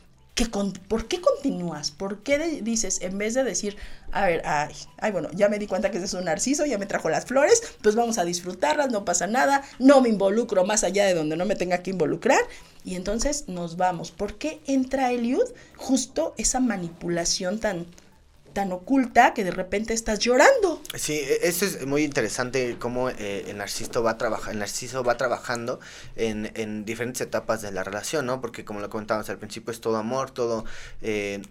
[0.50, 1.90] ¿por qué continúas?
[1.90, 3.76] ¿Por qué dices, en vez de decir,
[4.10, 6.78] a ver, ay, ay, bueno, ya me di cuenta que ese es un narciso, ya
[6.78, 10.84] me trajo las flores, pues vamos a disfrutarlas, no pasa nada, no me involucro más
[10.84, 12.40] allá de donde no me tenga que involucrar,
[12.84, 14.10] y entonces nos vamos.
[14.10, 15.44] ¿Por qué entra Eliud?
[15.76, 17.86] Justo esa manipulación tan,
[18.52, 20.80] tan oculta que de repente estás llorando.
[20.94, 24.16] Sí, e, eso es muy interesante cómo eh, el narciso va
[24.50, 25.80] el narciso va trabajando
[26.16, 28.40] en, en, diferentes etapas de la relación, ¿no?
[28.40, 30.64] Porque como lo comentábamos al principio es todo amor, todo
[31.00, 31.42] eh,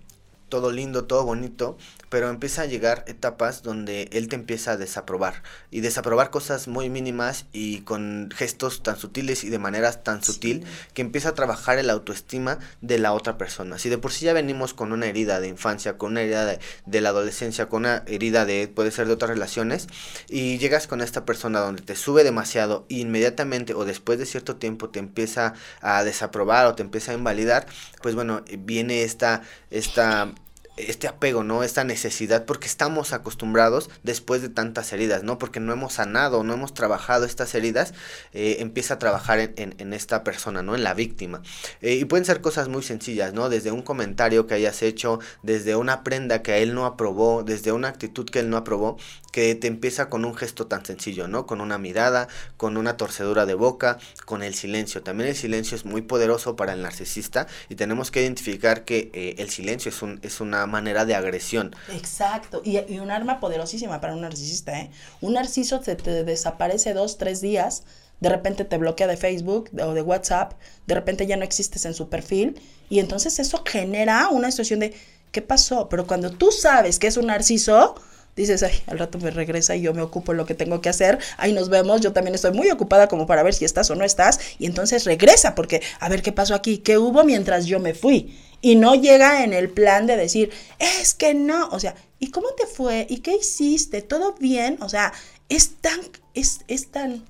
[0.52, 1.78] todo lindo, todo bonito,
[2.10, 6.90] pero empieza a llegar etapas donde él te empieza a desaprobar y desaprobar cosas muy
[6.90, 11.80] mínimas y con gestos tan sutiles y de maneras tan sutil que empieza a trabajar
[11.80, 13.80] el autoestima de la otra persona.
[13.80, 16.46] Si de por sí ya venimos con una herida de infancia, con una herida
[16.86, 19.88] de, la adolescencia, con una herida de puede ser de otras relaciones
[20.28, 24.58] y llegas con esta persona donde te sube demasiado e inmediatamente o después de cierto
[24.58, 27.66] tiempo te empieza a desaprobar o te empieza a invalidar,
[28.02, 30.34] pues bueno, viene esta esta
[30.78, 31.64] este apego, ¿no?
[31.64, 35.38] Esta necesidad, porque estamos acostumbrados después de tantas heridas, ¿no?
[35.38, 37.94] Porque no hemos sanado, no hemos trabajado estas heridas,
[38.34, 40.76] eh, empieza a trabajar en, en, esta persona, ¿no?
[40.76, 41.42] En la víctima.
[41.82, 43.50] Eh, y pueden ser cosas muy sencillas, ¿no?
[43.50, 47.90] Desde un comentario que hayas hecho, desde una prenda que él no aprobó, desde una
[47.90, 48.98] actitud que él no aprobó,
[49.32, 51.46] que te empieza con un gesto tan sencillo, ¿no?
[51.46, 55.02] Con una mirada, con una torcedura de boca, con el silencio.
[55.04, 59.36] También el silencio es muy poderoso para el narcisista y tenemos que identificar que eh,
[59.38, 61.76] el silencio es, un, es una manera de agresión.
[61.94, 64.92] Exacto, y, y, un arma poderosísima para un narcisista, ¿eh?
[65.22, 67.84] Un narciso se te desaparece dos, tres días,
[68.20, 70.54] de repente te bloquea de Facebook o de WhatsApp,
[70.88, 74.94] de repente ya no existes en su perfil y entonces eso genera una situación de
[75.32, 75.90] ¿qué pasó?
[75.90, 77.96] Pero cuando tú sabes que es un narciso,
[78.36, 80.90] dices, ay, al rato me regresa y yo me ocupo en lo que tengo que
[80.90, 83.96] hacer, ahí nos vemos, yo también estoy muy ocupada como para ver si estás o
[83.96, 87.80] no estás, y entonces regresa, porque a ver qué pasó aquí, qué hubo mientras yo
[87.80, 88.38] me fui.
[88.62, 92.50] Y no llega en el plan de decir, es que no, o sea, ¿y cómo
[92.54, 93.08] te fue?
[93.10, 94.02] ¿Y qué hiciste?
[94.02, 94.78] ¿Todo bien?
[94.82, 95.14] O sea,
[95.50, 96.00] es tan,
[96.34, 97.26] es, es tan,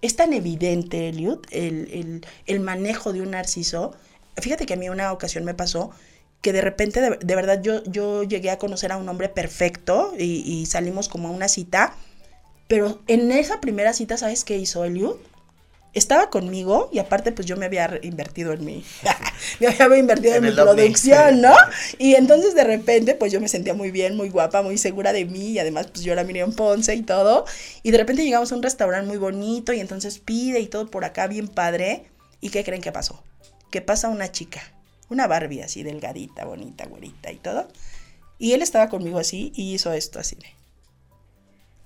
[0.00, 3.94] es tan evidente, Eliud, el, el, el manejo de un narciso.
[4.36, 5.90] Fíjate que a mí una ocasión me pasó
[6.46, 10.64] que de repente, de, verdad, yo, yo llegué a conocer a un hombre perfecto y,
[10.66, 11.96] salimos como a una cita,
[12.68, 15.16] pero en esa primera cita, ¿sabes qué hizo Eliud?
[15.96, 18.84] Estaba conmigo y aparte pues yo me había invertido en mi,
[19.60, 21.54] me había invertido en, mi producción, ¿no?
[21.98, 25.24] Y entonces de repente pues yo me sentía muy bien, muy guapa, muy segura de
[25.24, 27.46] mí y además pues yo era Miriam Ponce y todo.
[27.82, 31.04] Y de repente llegamos a un restaurante muy bonito y entonces pide y todo por
[31.04, 32.04] acá bien padre.
[32.40, 33.24] ¿Y qué creen que pasó?
[33.70, 34.62] Que pasa una chica
[35.08, 37.68] una Barbie así delgadita, bonita, güerita y todo.
[38.38, 40.36] Y él estaba conmigo así y hizo esto así.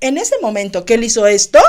[0.01, 1.61] En ese momento que él hizo esto,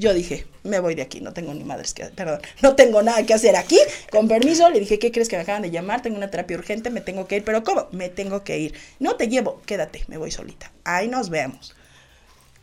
[0.00, 3.24] yo dije, me voy de aquí, no tengo ni madres que, perdón, no tengo nada
[3.24, 3.78] que hacer aquí.
[4.10, 6.00] Con permiso, le dije, ¿qué crees que me acaban de llamar?
[6.00, 7.44] Tengo una terapia urgente, me tengo que ir.
[7.44, 7.86] Pero ¿cómo?
[7.92, 8.74] Me tengo que ir.
[8.98, 10.72] No te llevo, quédate, me voy solita.
[10.84, 11.76] Ahí nos vemos.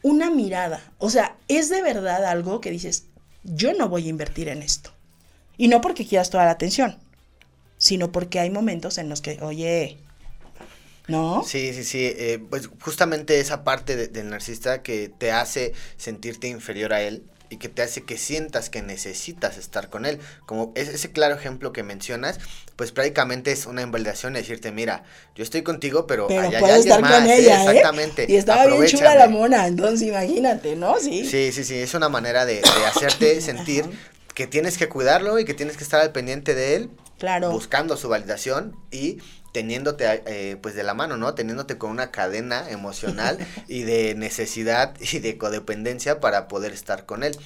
[0.02, 3.06] Una mirada, o sea, es de verdad algo que dices,
[3.44, 4.92] yo no voy a invertir en esto.
[5.58, 6.98] Y no porque quieras toda la atención,
[7.78, 9.98] sino porque hay momentos en los que, oye,
[11.08, 11.44] ¿no?
[11.44, 12.06] Sí, sí, sí.
[12.06, 17.58] Eh, pues justamente esa parte del narcisista que te hace sentirte inferior a él y
[17.58, 20.20] que te hace que sientas que necesitas estar con él.
[20.46, 22.40] Como ese claro ejemplo que mencionas,
[22.76, 25.04] pues prácticamente es una invalidación de decirte, mira,
[25.36, 27.38] yo estoy contigo, pero, pero allá hay estar con ¿eh?
[27.38, 28.26] ella, Exactamente.
[28.28, 31.00] Y estaba bien chula la mona, entonces imagínate, ¿no?
[31.00, 31.26] Sí.
[31.26, 33.86] Sí, sí, sí, es una manera de, de hacerte sentir
[34.34, 36.90] que tienes que cuidarlo y que tienes que estar al pendiente de él.
[37.18, 37.50] Claro.
[37.50, 39.18] Buscando su validación y
[39.52, 41.34] teniéndote eh, pues de la mano, ¿no?
[41.34, 47.24] Teniéndote con una cadena emocional y de necesidad y de codependencia para poder estar con
[47.24, 47.38] él.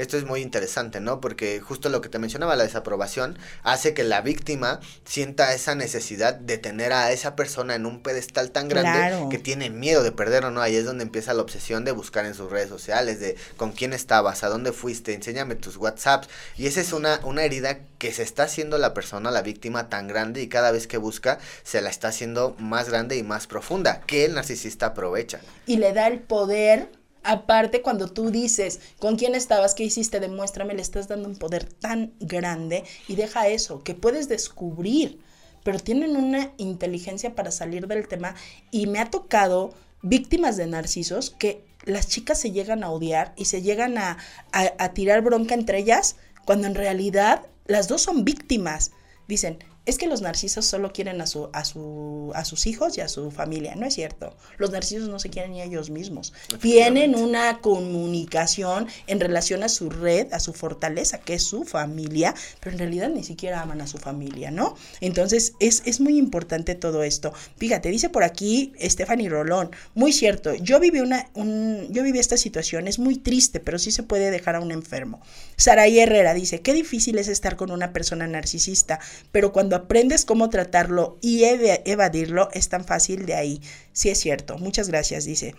[0.00, 1.20] Esto es muy interesante, ¿no?
[1.20, 6.34] Porque justo lo que te mencionaba, la desaprobación, hace que la víctima sienta esa necesidad
[6.34, 10.50] de tener a esa persona en un pedestal tan grande que tiene miedo de perderlo,
[10.50, 10.62] ¿no?
[10.62, 13.92] Ahí es donde empieza la obsesión de buscar en sus redes sociales, de con quién
[13.92, 16.28] estabas, a dónde fuiste, enséñame tus WhatsApps.
[16.56, 20.08] Y esa es una, una herida que se está haciendo la persona, la víctima, tan
[20.08, 24.00] grande y cada vez que busca se la está haciendo más grande y más profunda,
[24.06, 25.40] que el narcisista aprovecha.
[25.66, 26.88] Y le da el poder
[27.22, 29.74] Aparte, cuando tú dices, ¿con quién estabas?
[29.74, 30.20] ¿Qué hiciste?
[30.20, 35.20] Demuéstrame, le estás dando un poder tan grande y deja eso, que puedes descubrir,
[35.62, 38.34] pero tienen una inteligencia para salir del tema
[38.70, 43.44] y me ha tocado víctimas de narcisos que las chicas se llegan a odiar y
[43.46, 44.16] se llegan a,
[44.52, 48.92] a tirar bronca entre ellas, cuando en realidad las dos son víctimas.
[49.28, 49.58] Dicen,
[49.90, 53.08] es que los narcisos solo quieren a, su, a, su, a sus hijos y a
[53.08, 53.74] su familia.
[53.74, 54.34] No es cierto.
[54.56, 56.32] Los narcisos no se quieren ni a ellos mismos.
[56.60, 62.34] Tienen una comunicación en relación a su red, a su fortaleza, que es su familia,
[62.60, 64.76] pero en realidad ni siquiera aman a su familia, ¿no?
[65.00, 67.32] Entonces es, es muy importante todo esto.
[67.56, 72.36] Fíjate, dice por aquí Stephanie Rolón, muy cierto, yo viví, una, un, yo viví esta
[72.36, 75.20] situación, es muy triste, pero sí se puede dejar a un enfermo.
[75.56, 79.00] Saray Herrera dice, qué difícil es estar con una persona narcisista,
[79.32, 83.60] pero cuando aprendes cómo tratarlo y evadirlo, es tan fácil de ahí.
[83.92, 84.58] Sí es cierto.
[84.58, 85.54] Muchas gracias, dice.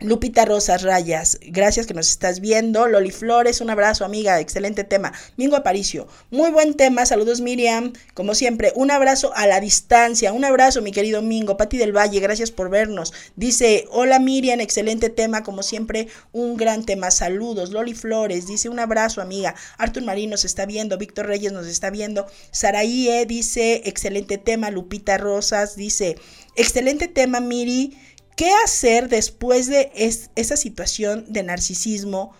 [0.00, 2.88] Lupita Rosas Rayas, gracias que nos estás viendo.
[2.88, 5.12] Loli Flores, un abrazo, amiga, excelente tema.
[5.36, 7.06] Mingo Aparicio, muy buen tema.
[7.06, 7.92] Saludos, Miriam.
[8.12, 10.32] Como siempre, un abrazo a la distancia.
[10.32, 11.56] Un abrazo, mi querido Mingo.
[11.56, 13.12] Pati del Valle, gracias por vernos.
[13.36, 15.44] Dice, hola, Miriam, excelente tema.
[15.44, 17.12] Como siempre, un gran tema.
[17.12, 17.70] Saludos.
[17.70, 19.54] Loli Flores, dice, un abrazo, amiga.
[19.78, 20.98] Artur Marín nos está viendo.
[20.98, 22.26] Víctor Reyes nos está viendo.
[22.50, 24.70] Saraí dice, excelente tema.
[24.70, 26.16] Lupita Rosas dice,
[26.56, 27.96] excelente tema, Miri.
[28.36, 32.34] ¿Qué hacer después de esa situación de narcisismo?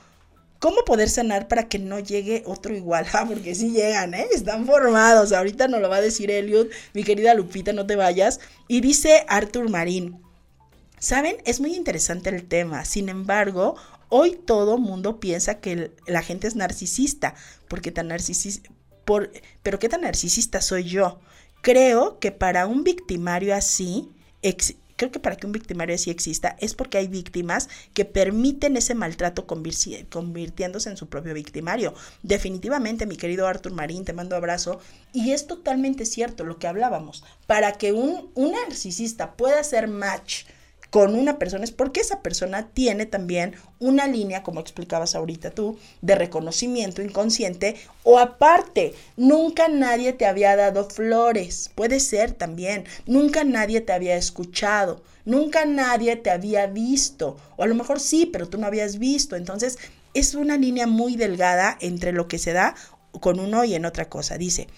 [0.59, 3.07] ¿Cómo poder sanar para que no llegue otro igual?
[3.12, 4.26] Ah, porque sí llegan, ¿eh?
[4.33, 5.33] Están formados.
[5.33, 6.68] Ahorita nos lo va a decir Eliud.
[6.94, 8.40] Mi querida Lupita, no te vayas.
[8.66, 10.20] Y dice Arthur Marín.
[10.98, 11.37] ¿Saben?
[11.44, 12.85] Es muy interesante el tema.
[12.85, 13.76] Sin embargo,
[14.09, 17.35] hoy todo mundo piensa que la gente es narcisista.
[17.68, 18.68] Porque tan narcisista...
[19.04, 19.30] Por,
[19.62, 21.20] pero ¿qué tan narcisista soy yo?
[21.61, 24.09] Creo que para un victimario así
[24.96, 28.94] creo que para que un victimario así exista es porque hay víctimas que permiten ese
[28.94, 31.94] maltrato convirtiéndose en su propio victimario.
[32.22, 34.80] Definitivamente, mi querido Arthur Marín, te mando abrazo.
[35.12, 37.24] Y es totalmente cierto lo que hablábamos.
[37.46, 40.44] Para que un, un narcisista pueda hacer match
[40.94, 45.76] con una persona es porque esa persona tiene también una línea, como explicabas ahorita tú,
[46.02, 53.42] de reconocimiento inconsciente o aparte, nunca nadie te había dado flores, puede ser también, nunca
[53.42, 58.48] nadie te había escuchado, nunca nadie te había visto, o a lo mejor sí, pero
[58.48, 59.78] tú no habías visto, entonces
[60.14, 62.76] es una línea muy delgada entre lo que se da
[63.20, 64.38] con uno y en otra cosa.
[64.38, 64.68] Dice,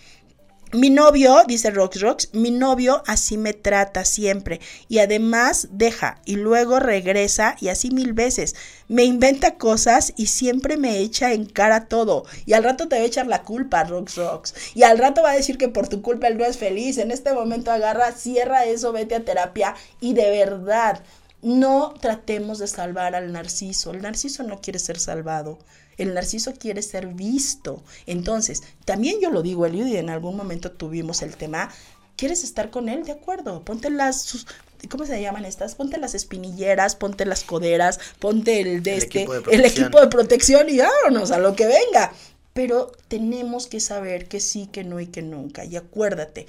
[0.76, 6.36] mi novio, dice Rox Rox, mi novio así me trata siempre y además deja y
[6.36, 8.54] luego regresa y así mil veces.
[8.86, 12.24] Me inventa cosas y siempre me echa en cara todo.
[12.44, 14.54] Y al rato te va a echar la culpa, Rox Rox.
[14.74, 16.98] Y al rato va a decir que por tu culpa él no es feliz.
[16.98, 21.02] En este momento agarra, cierra eso, vete a terapia y de verdad,
[21.40, 23.92] no tratemos de salvar al narciso.
[23.92, 25.58] El narciso no quiere ser salvado.
[25.98, 27.82] El narciso quiere ser visto.
[28.06, 31.70] Entonces, también yo lo digo, Eliud, y en algún momento tuvimos el tema,
[32.16, 33.04] ¿quieres estar con él?
[33.04, 34.46] De acuerdo, ponte las...
[34.90, 35.74] ¿Cómo se llaman estas?
[35.74, 40.08] Ponte las espinilleras, ponte las coderas, ponte el de este, equipo de el equipo de
[40.08, 42.12] protección y vámonos a lo que venga.
[42.52, 45.64] Pero tenemos que saber que sí, que no y que nunca.
[45.64, 46.46] Y acuérdate,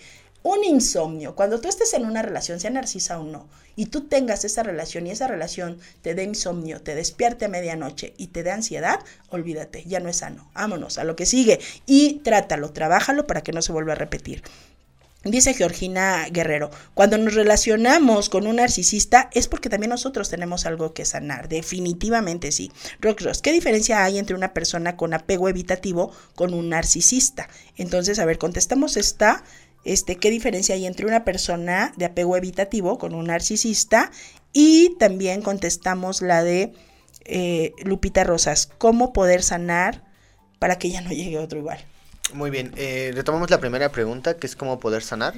[0.48, 4.46] un insomnio, cuando tú estés en una relación, sea narcisa o no, y tú tengas
[4.46, 8.52] esa relación y esa relación te dé insomnio, te despierte a medianoche y te dé
[8.52, 10.50] ansiedad, olvídate, ya no es sano.
[10.56, 14.42] Vámonos a lo que sigue y trátalo, trabájalo para que no se vuelva a repetir.
[15.24, 20.94] Dice Georgina Guerrero, cuando nos relacionamos con un narcisista es porque también nosotros tenemos algo
[20.94, 22.72] que sanar, definitivamente sí.
[23.02, 27.50] Rock Ross, ¿qué diferencia hay entre una persona con apego evitativo con un narcisista?
[27.76, 29.44] Entonces, a ver, contestamos esta,
[29.84, 34.12] este, ¿qué diferencia hay entre una persona de apego evitativo con un narcisista?
[34.54, 36.74] Y también contestamos la de
[37.26, 40.04] eh, Lupita Rosas, ¿cómo poder sanar
[40.60, 41.84] para que ya no llegue otro igual?
[42.34, 45.34] Muy bien, eh, retomamos la primera pregunta, que es cómo poder sanar.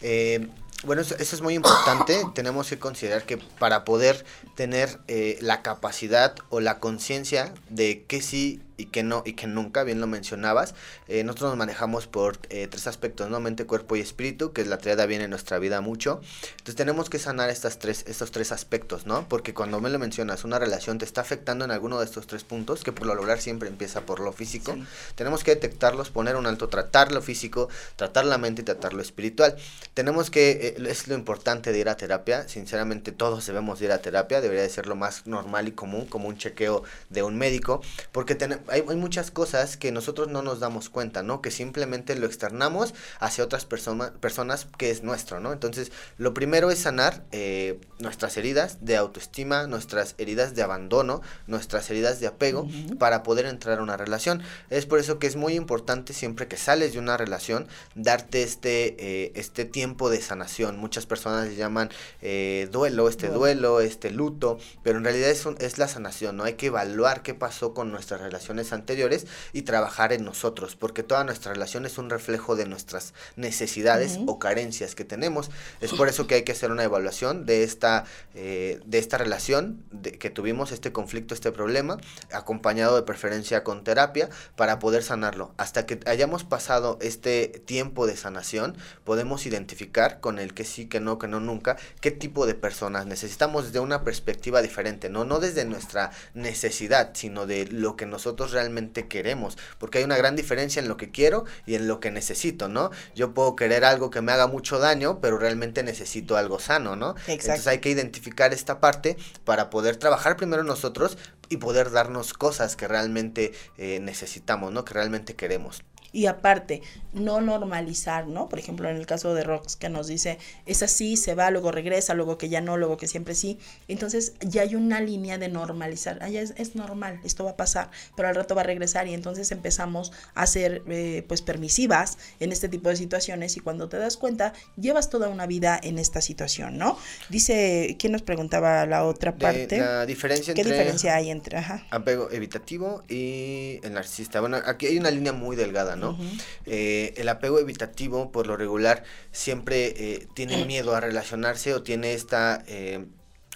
[0.00, 0.48] eh,
[0.84, 2.22] bueno, eso, eso, es muy importante.
[2.34, 8.22] Tenemos que considerar que para poder tener eh, la capacidad o la conciencia de que
[8.22, 10.74] sí y que no y que nunca, bien lo mencionabas,
[11.08, 13.40] eh, nosotros nos manejamos por eh, tres aspectos, ¿no?
[13.40, 16.20] Mente, cuerpo y espíritu, que es la triada viene en nuestra vida mucho.
[16.52, 19.28] Entonces tenemos que sanar estas tres, estos tres aspectos, ¿no?
[19.28, 22.44] Porque cuando me lo mencionas, una relación te está afectando en alguno de estos tres
[22.44, 24.74] puntos, que por lo lograr siempre empieza por lo físico.
[24.74, 24.84] Sí.
[25.14, 29.02] Tenemos que detectarlos, poner un alto, tratar lo físico, tratar la mente y tratar lo
[29.02, 29.56] espiritual.
[29.94, 33.98] Tenemos que, eh, es lo importante de ir a terapia, sinceramente todos debemos ir a
[33.98, 37.80] terapia, debería de ser lo más normal y común, como un chequeo de un médico,
[38.12, 41.40] porque tenemos hay, hay, muchas cosas que nosotros no nos damos cuenta, ¿no?
[41.40, 45.52] Que simplemente lo externamos hacia otras persona, personas que es nuestro, ¿no?
[45.52, 51.90] Entonces, lo primero es sanar eh, nuestras heridas de autoestima, nuestras heridas de abandono, nuestras
[51.90, 52.98] heridas de apego, uh -huh.
[52.98, 54.42] para poder entrar a una relación.
[54.70, 58.96] Es por eso que es muy importante siempre que sales de una relación, darte este,
[58.98, 60.78] eh, este tiempo de sanación.
[60.78, 61.90] Muchas personas le llaman
[62.22, 63.40] eh, duelo, este bueno.
[63.40, 66.44] duelo, este luto, pero en realidad es, un, es la sanación, ¿no?
[66.44, 68.20] Hay que evaluar qué pasó con nuestras
[68.54, 73.14] relaciones anteriores y trabajar en nosotros, porque toda nuestra relación es un reflejo de nuestras
[73.36, 74.30] necesidades uh -huh.
[74.32, 75.50] o carencias que tenemos.
[75.80, 79.82] Es por eso que hay que hacer una evaluación de esta, eh, de esta relación
[79.90, 81.98] de, que tuvimos, este conflicto, este problema,
[82.32, 85.52] acompañado de preferencia con terapia, para poder sanarlo.
[85.56, 91.00] Hasta que hayamos pasado este tiempo de sanación, podemos identificar con el que sí, que
[91.00, 95.40] no, que no, nunca, qué tipo de personas necesitamos desde una perspectiva diferente, no, no
[95.40, 100.80] desde nuestra necesidad, sino de lo que nosotros realmente queremos, porque hay una gran diferencia
[100.80, 102.90] en lo que quiero y en lo que necesito, ¿no?
[103.14, 107.10] Yo puedo querer algo que me haga mucho daño, pero realmente necesito algo sano, ¿no?
[107.10, 107.32] Exacto.
[107.32, 111.18] Entonces hay que identificar esta parte para poder trabajar primero nosotros
[111.48, 114.84] y poder darnos cosas que realmente eh, necesitamos, ¿no?
[114.84, 115.82] Que realmente queremos.
[116.14, 116.80] Y aparte,
[117.12, 118.48] no normalizar, ¿no?
[118.48, 121.72] Por ejemplo, en el caso de Rox, que nos dice, es así, se va, luego
[121.72, 123.58] regresa, luego que ya no, luego que siempre sí.
[123.88, 126.18] Entonces, ya hay una línea de normalizar.
[126.22, 129.08] Ah, ya es, es normal, esto va a pasar, pero al rato va a regresar.
[129.08, 133.56] Y entonces empezamos a ser, eh, pues, permisivas en este tipo de situaciones.
[133.56, 136.96] Y cuando te das cuenta, llevas toda una vida en esta situación, ¿no?
[137.28, 139.78] Dice, ¿quién nos preguntaba la otra parte?
[139.78, 141.84] La diferencia ¿Qué entre diferencia hay entre, ajá?
[141.90, 144.40] apego evitativo y el narcisista?
[144.40, 146.03] Bueno, aquí hay una línea muy delgada, ¿no?
[146.04, 146.10] ¿No?
[146.10, 146.42] Uh -huh.
[146.66, 152.14] eh, el apego evitativo, por lo regular, siempre eh, tiene miedo a relacionarse o tiene
[152.14, 153.04] esta eh,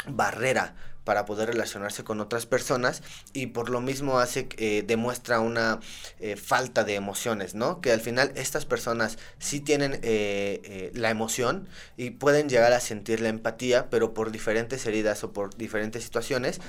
[0.07, 0.75] barrera
[1.09, 3.03] para poder relacionarse con otras personas
[3.33, 5.81] y por lo mismo hace eh, demuestra una
[6.21, 7.81] eh, falta de emociones, ¿no?
[7.81, 13.23] Que al final estas personas sí tienen eh, la emoción y pueden llegar a sentir
[13.23, 16.61] la empatía, pero por diferentes heridas o por diferentes situaciones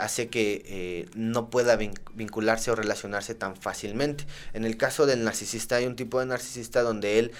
[0.00, 4.24] hace que no pueda vin vincularse o relacionarse tan fácilmente.
[4.52, 7.32] En el caso del narcisista hay un tipo de narcisista donde él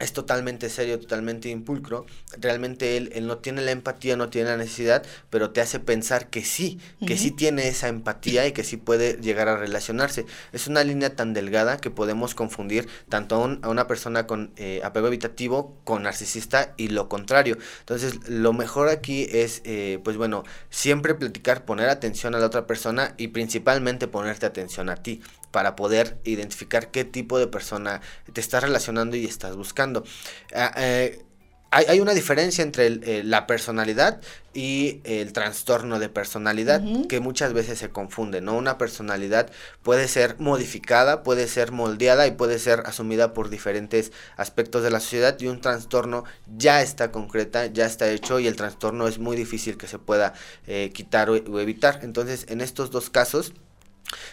[0.00, 2.06] es totalmente serio, totalmente impulcro.
[2.38, 6.28] Realmente él, él, no tiene la empatía, no tiene la necesidad, pero te hace pensar
[6.30, 7.20] que sí, que uh -huh.
[7.20, 10.26] sí tiene esa empatía y que sí puede llegar a relacionarse.
[10.52, 14.52] Es una línea tan delgada que podemos confundir tanto a, un, a una persona con
[14.56, 17.56] eh, apego evitativo con narcisista y lo contrario.
[17.80, 22.66] Entonces, lo mejor aquí es, eh, pues bueno, siempre platicar, poner atención a la otra
[22.66, 25.22] persona y principalmente ponerte atención a ti
[25.54, 28.00] para poder identificar qué tipo de persona
[28.32, 30.00] te estás relacionando y estás buscando.
[30.00, 31.22] Uh, eh,
[31.70, 34.20] hay, hay, una diferencia entre el, eh, la personalidad
[34.52, 37.06] y el trastorno de personalidad uh -huh.
[37.06, 38.56] que muchas veces se confunde, ¿no?
[38.56, 39.48] Una personalidad
[39.84, 44.98] puede ser modificada, puede ser moldeada y puede ser asumida por diferentes aspectos de la
[44.98, 46.24] sociedad y un trastorno
[46.56, 50.32] ya está concreta, ya está hecho y el trastorno es muy difícil que se pueda
[50.66, 52.00] eh, quitar o, o evitar.
[52.02, 53.52] Entonces, en estos dos casos,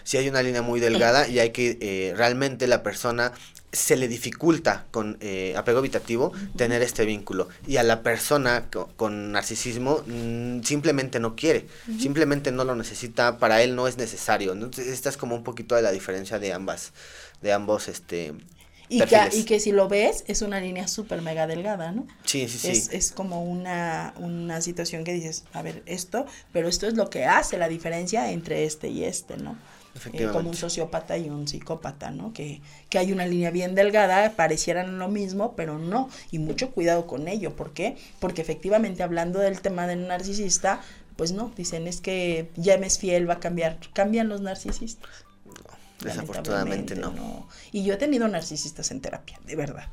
[0.04, 3.32] si hay una línea muy delgada y hay que eh, realmente la persona
[3.74, 8.92] se le dificulta con eh, apego evitativo tener este vínculo y a la persona con,
[8.98, 12.00] con narcisismo mmm, simplemente no quiere, uh -huh.
[12.02, 14.52] simplemente no lo necesita, para él no es necesario.
[14.52, 16.92] Entonces esta es como un poquito de la diferencia de ambas,
[17.42, 18.34] de ambos este
[18.92, 22.06] y que, y que, si lo ves, es una línea súper mega delgada, ¿no?
[22.26, 22.70] Sí, sí, sí.
[22.70, 27.10] Es, es, como una, una situación que dices, a ver, esto, pero esto es lo
[27.10, 29.56] que hace la diferencia entre este y este, ¿no?
[30.14, 32.34] eh, como un sociópata y un psicópata, ¿no?
[32.34, 36.10] Que, que hay una línea bien delgada, parecieran lo mismo, pero no.
[36.32, 37.56] Y mucho cuidado con ello.
[37.56, 37.98] ¿Por qué?
[38.20, 40.82] Porque efectivamente hablando del tema del narcisista,
[41.16, 43.78] pues no, dicen es que ya me es fiel, va a cambiar.
[43.94, 45.10] Cambian los narcisistas.
[46.04, 47.12] Desafortunadamente no.
[47.12, 47.47] no.
[47.72, 49.88] Y yo he tenido narcisistas en terapia, de verdad.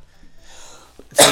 [1.13, 1.25] Sí,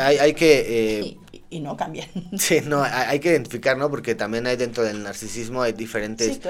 [0.00, 0.98] hay, hay que...
[1.00, 1.18] Eh,
[1.50, 2.08] y, no cambian.
[2.38, 3.90] Sí, no, hay, que identificar, ¿no?
[3.90, 6.40] Porque también hay dentro del narcisismo, hay diferentes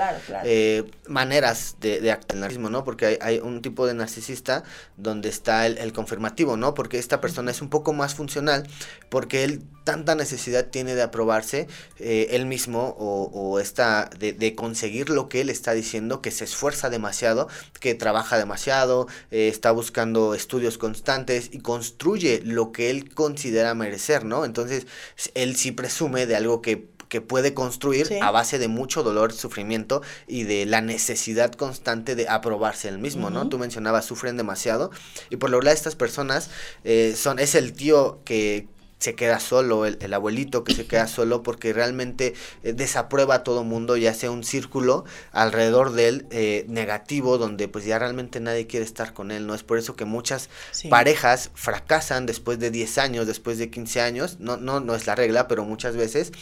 [0.45, 2.85] eh, maneras de, de actuar el narcisismo, ¿no?
[2.85, 4.65] Porque hay, hay, un tipo de narcisista
[4.97, 6.75] donde está el, el, confirmativo, ¿no?
[6.75, 8.67] Porque esta persona es un poco más funcional,
[9.11, 11.67] porque él tanta necesidad tiene de aprobarse
[11.99, 16.31] eh, él mismo o, o está de, de, conseguir lo que él está diciendo, que
[16.31, 17.49] se esfuerza demasiado,
[17.81, 24.45] que trabaja demasiado, está buscando estudios constantes y construye lo que él considera merecer, ¿no?
[24.45, 24.87] Entonces,
[25.33, 30.03] él sí presume de algo que que puede construir a base de mucho dolor, sufrimiento
[30.27, 33.49] y de la necesidad constante de aprobarse el mismo, ¿no?
[33.49, 34.91] Tú mencionabas, sufren demasiado
[35.31, 36.51] y por lo general estas personas
[36.85, 38.69] eh, son, es el tío que,
[38.99, 42.35] se queda solo, el, el, abuelito que se queda solo porque realmente
[42.65, 47.69] eh, desaprueba a todo mundo y hace un círculo alrededor de él eh, negativo donde
[47.69, 49.55] pues ya realmente nadie quiere estar con él, ¿no?
[49.55, 50.49] Es por eso que muchas
[50.91, 55.15] parejas fracasan después de 10 años, después de 15 años, no, no, no es la
[55.15, 56.33] regla, pero muchas veces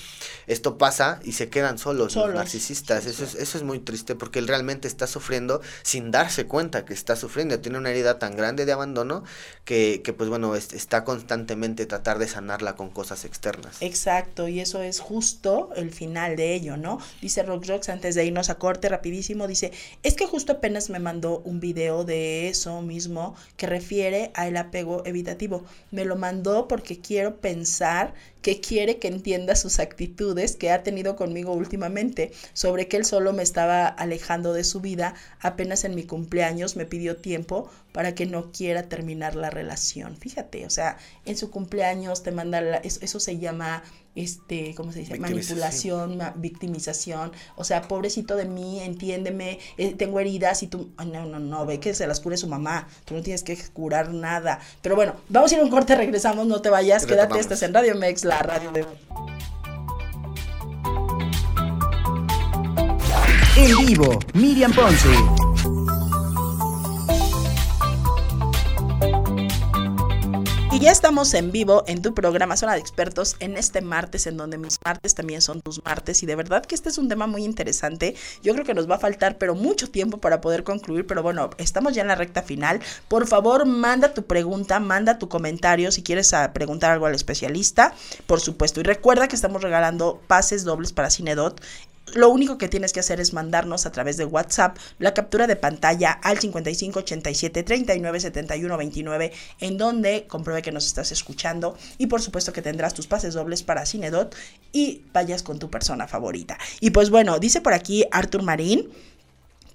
[0.47, 4.39] esto pasa y se quedan solos, los narcisistas, eso, Es, eso es muy triste porque
[4.39, 8.65] él realmente está sufriendo sin darse cuenta que está sufriendo, tiene una herida tan grande
[8.65, 9.25] de abandono
[9.65, 12.46] que, que pues bueno, está constantemente tratar de sanar
[12.77, 13.77] con cosas externas.
[13.81, 16.99] Exacto, y eso es justo el final de ello, ¿no?
[17.21, 19.73] Dice Rock antes de irnos a corte rapidísimo, dice,
[20.03, 25.03] es que justo apenas me mandó un video de eso mismo que refiere al apego
[25.05, 25.65] evitativo.
[25.91, 28.15] Me lo mandó porque quiero pensar
[28.47, 33.33] que quiere que entienda sus actitudes que ha tenido conmigo últimamente, sobre que él solo
[33.33, 38.27] me estaba alejando de su vida, apenas en mi cumpleaños me pidió tiempo para que
[38.27, 40.19] no quiera terminar la relación.
[40.19, 43.83] Fíjate, o sea, en su cumpleaños te manda, eso, se llama
[44.15, 45.19] este, ¿cómo se dice?
[45.19, 47.33] Manipulación, victimización.
[47.55, 51.81] O sea, pobrecito de mí, entiéndeme, eh, tengo heridas y tú, no, no, no, ve
[51.81, 54.61] que se las cure su mamá, tú no tienes que curar nada.
[54.83, 57.73] Pero bueno, vamos a ir a un corte, regresamos, no te vayas, quédate, estás en
[57.73, 58.85] Radio Mex, la radio de...
[63.57, 65.76] En vivo, Miriam Ponce.
[70.77, 74.37] Y ya estamos en vivo en tu programa Zona de Expertos en este martes, en
[74.37, 76.23] donde mis martes también son tus martes.
[76.23, 78.15] Y de verdad que este es un tema muy interesante.
[78.43, 81.07] Yo creo que nos va a faltar, pero mucho tiempo para poder concluir.
[81.07, 82.81] Pero bueno, estamos ya en la recta final.
[83.09, 87.95] Por favor, manda tu pregunta, manda tu comentario si quieres ah, preguntar algo al especialista,
[88.27, 88.81] por supuesto.
[88.81, 91.59] Y recuerda que estamos regalando pases dobles para Cinedot
[92.15, 95.57] lo único que tienes que hacer es mandarnos a través de WhatsApp la captura de
[95.57, 102.07] pantalla al 55 87 39 71 29 en donde compruebe que nos estás escuchando y
[102.07, 104.35] por supuesto que tendrás tus pases dobles para Cinedot
[104.73, 106.59] y vayas con tu persona favorita.
[106.81, 108.89] Y pues bueno, dice por aquí Arthur Marín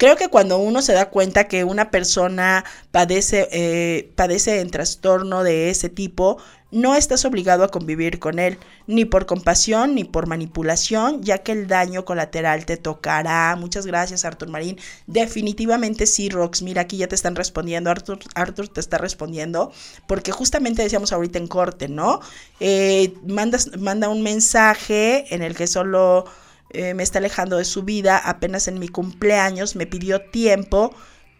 [0.01, 5.43] Creo que cuando uno se da cuenta que una persona padece, eh, padece en trastorno
[5.43, 6.39] de ese tipo,
[6.71, 11.51] no estás obligado a convivir con él, ni por compasión ni por manipulación, ya que
[11.51, 13.55] el daño colateral te tocará.
[13.59, 14.79] Muchas gracias, Artur Marín.
[15.05, 16.63] Definitivamente sí, Rox.
[16.63, 17.91] Mira, aquí ya te están respondiendo.
[17.91, 19.71] Artur, Arthur te está respondiendo,
[20.07, 22.21] porque justamente decíamos ahorita en corte, ¿no?
[22.59, 26.25] Eh, manda un mensaje en el que solo
[26.73, 30.93] eh, me está alejando de su vida, apenas en mi cumpleaños me pidió tiempo,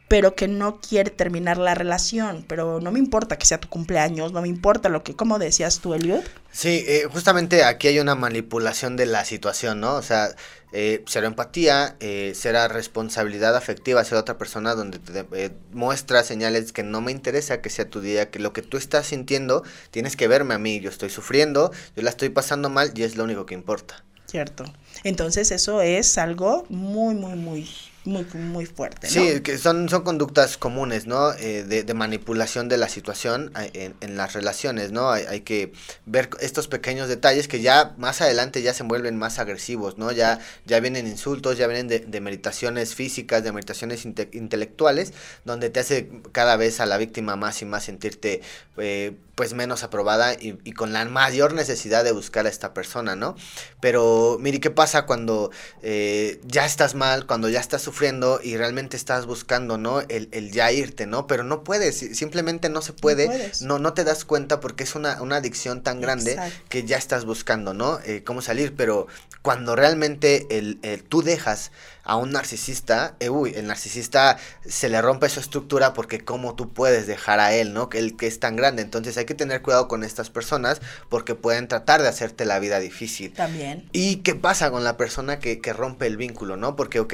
[0.08, 4.34] pero que no quiere terminar la relación, pero no me importa que sea tu cumpleaños,
[4.34, 6.24] no me importa lo que, como decías tú, Eliot.
[6.52, 9.96] Sí, eh, justamente aquí hay una manipulación de la situación, ¿no?
[9.96, 10.36] O sea,
[10.74, 16.72] eh, será empatía, eh, será responsabilidad afectiva hacia otra persona donde te eh, muestra señales
[16.72, 20.16] que no me interesa que sea tu día, que lo que tú estás sintiendo tienes
[20.16, 23.26] que verme a mí, yo estoy sufriendo, yo la estoy pasando mal y es lo
[23.26, 24.06] único que importa.
[24.28, 24.64] Cierto.
[25.04, 27.68] Entonces eso es algo muy, muy, muy
[28.04, 29.08] muy, muy fuerte.
[29.08, 29.14] ¿no?
[29.14, 31.34] Sí, que son, son conductas comunes, ¿no?
[31.34, 35.12] Eh, de, de, manipulación de la situación en, en las relaciones, ¿no?
[35.12, 35.72] Hay, hay, que
[36.06, 40.12] ver estos pequeños detalles que ya más adelante ya se vuelven más agresivos, ¿no?
[40.12, 45.14] Ya, ya vienen insultos, ya vienen de, de meditaciones físicas, de meditaciones inte intelectuales,
[45.46, 48.42] donde te hace cada vez a la víctima más y más sentirte
[48.78, 53.16] eh, pues menos aprobada y, y, con la mayor necesidad de buscar a esta persona,
[53.16, 53.36] ¿no?
[53.80, 55.50] Pero, mire, ¿qué pasa cuando
[55.82, 60.02] eh, ya estás mal, cuando ya estás sufriendo y realmente estás buscando, ¿no?
[60.02, 61.26] El, el ya irte, ¿no?
[61.26, 65.20] Pero no puedes, simplemente no se puede, no, no, te das cuenta porque es una,
[65.24, 66.60] una adicción tan grande Exacto.
[66.70, 68.00] que ya estás buscando, ¿no?
[68.06, 69.08] Eh, cómo salir, pero
[69.42, 70.80] cuando realmente el,
[71.10, 71.72] tú dejas
[72.04, 76.74] a un narcisista, eh, uy, el narcisista se le rompe su estructura porque cómo tú
[76.74, 77.90] puedes dejar a él, ¿no?
[77.90, 78.82] Que el que es tan grande.
[78.82, 82.80] Entonces hay que tener cuidado con estas personas porque pueden tratar de hacerte la vida
[82.80, 83.34] difícil.
[83.34, 83.90] También.
[83.92, 86.76] ¿Y qué pasa con la persona que, que rompe el vínculo, ¿no?
[86.76, 87.14] Porque, ok,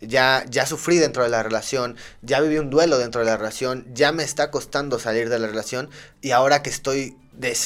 [0.00, 3.86] ya, ya sufrí dentro de la relación, ya viví un duelo dentro de la relación,
[3.94, 7.16] ya me está costando salir de la relación y ahora que estoy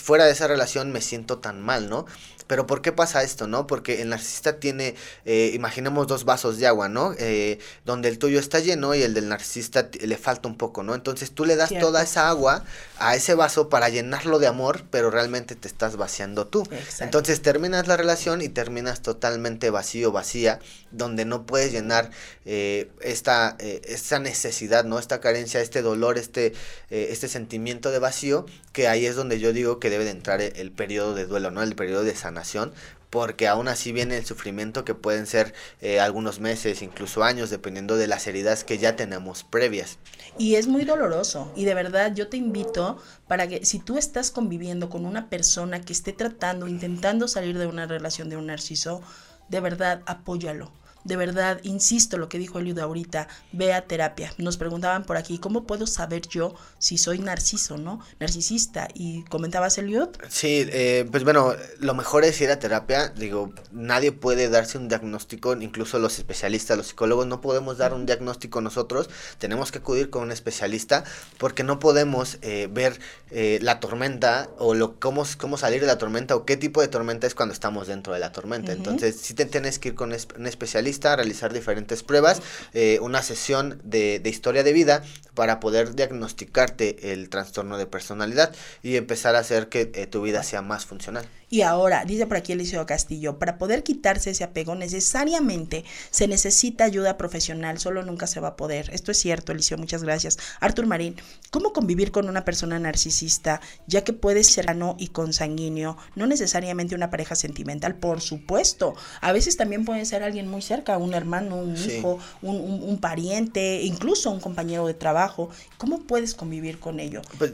[0.02, 2.06] fuera de esa relación me siento tan mal, ¿no?
[2.49, 3.68] Pero ¿por qué pasa esto, no?
[3.68, 7.14] Porque el narcisista tiene, eh, imaginemos dos vasos de agua, ¿no?
[7.18, 10.94] Eh, donde el tuyo está lleno y el del narcisista le falta un poco, ¿no?
[10.94, 12.64] Entonces tú le das toda esa agua
[12.99, 16.66] a ese vaso para llenarlo de amor, pero realmente te estás vaciando tú.
[16.99, 20.59] Entonces terminas la relación y terminas totalmente vacío, vacía,
[20.91, 22.11] donde no puedes llenar
[22.45, 24.99] eh, esta, esta necesidad, ¿no?
[24.99, 26.53] Esta carencia, este dolor, este,
[26.91, 30.57] este sentimiento de vacío, que ahí es donde yo digo que debe de entrar el,
[30.57, 31.62] el periodo de duelo, ¿no?
[31.62, 32.72] El periodo de sanación
[33.11, 37.97] porque aún así viene el sufrimiento que pueden ser eh, algunos meses, incluso años, dependiendo
[37.97, 39.99] de las heridas que ya tenemos previas.
[40.36, 41.51] Y es muy doloroso.
[41.57, 45.80] Y de verdad yo te invito para que si tú estás conviviendo con una persona
[45.80, 49.03] que esté tratando, intentando salir de una relación de un narciso,
[49.49, 50.70] de verdad apóyalo
[51.09, 54.32] de verdad, insisto lo que dijo Eliud ahorita, ve a terapia.
[54.36, 58.00] Nos preguntaban por aquí, ¿cómo puedo saber yo si soy narciso, no?
[58.20, 58.88] Narcisista.
[58.92, 60.09] ¿Y comentabas, Eliud?
[60.28, 63.09] Sí, eh, pues bueno, lo mejor es ir a terapia.
[63.09, 68.04] Digo, nadie puede darse un diagnóstico, incluso los especialistas, los psicólogos, no podemos dar un
[68.04, 69.09] diagnóstico nosotros.
[69.38, 71.04] Tenemos que acudir con un especialista
[71.38, 73.00] porque no podemos eh, ver
[73.30, 76.88] eh, la tormenta o lo, cómo, cómo salir de la tormenta o qué tipo de
[76.88, 78.72] tormenta es cuando estamos dentro de la tormenta.
[78.72, 82.42] Entonces, sí te tienes que ir con un especialista realizar diferentes pruebas,
[82.74, 85.03] eh, una sesión de, historia de vida
[85.34, 90.42] para poder diagnosticarte el trastorno de personalidad y empezar a hacer que eh, tu vida
[90.42, 91.26] sea más funcional.
[91.51, 96.84] Y ahora, dice por aquí Eliseo Castillo, para poder quitarse ese apego necesariamente se necesita
[96.84, 98.90] ayuda profesional, solo nunca se va a poder.
[98.92, 100.38] Esto es cierto, Eliseo, muchas gracias.
[100.61, 101.16] Artur Marín,
[101.51, 106.94] ¿cómo convivir con una persona narcisista, ya que puede ser sano y consanguíneo, no necesariamente
[106.94, 107.94] una pareja sentimental?
[107.94, 112.57] Por supuesto, a veces también puede ser alguien muy cerca, un hermano, un hijo, un,
[112.57, 115.49] un, pariente, incluso un compañero de trabajo.
[115.78, 117.22] ¿Cómo puedes convivir con ello?
[117.38, 117.53] Pues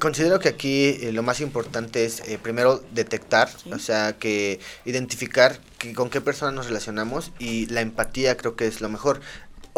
[0.00, 5.60] Considero que aquí eh, lo más importante es eh, primero detectar, o sea, que identificar
[5.94, 9.20] con qué persona nos relacionamos y la empatía creo que es lo mejor.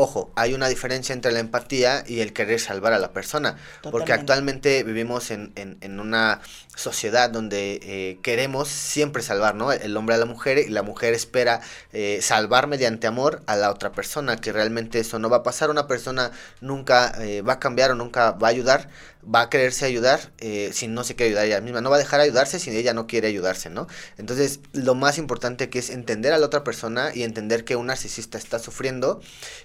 [0.03, 4.15] Ojo, hay una diferencia entre la empatía y el querer salvar a la persona, porque
[4.15, 6.41] actualmente vivimos en, en, una
[6.75, 9.73] sociedad donde eh, queremos siempre salvar, ¿no?
[9.73, 11.61] El hombre a la mujer y la mujer espera
[11.93, 15.69] eh, salvar mediante amor a la otra persona, que realmente eso no va a pasar,
[15.69, 16.31] una persona
[16.63, 18.89] nunca eh, va a cambiar o nunca va a ayudar,
[19.23, 20.33] va a quererse ayudar
[20.73, 23.07] si no se quiere ayudar ella misma, no va a dejar ayudarse si ella no
[23.07, 23.87] quiere ayudarse, ¿no?
[24.17, 27.87] Entonces, lo más importante que es entender a la otra persona y entender que un
[27.87, 29.21] narcisista está sufriendo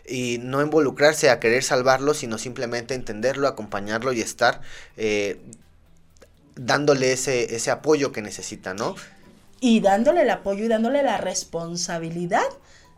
[0.08, 4.62] y no involucrarse a querer salvarlo, sino simplemente entenderlo, acompañarlo y estar
[4.97, 5.39] eh,
[6.56, 8.95] dándole ese, ese apoyo que necesita, ¿no?
[9.62, 12.45] Y dándole el apoyo y dándole la responsabilidad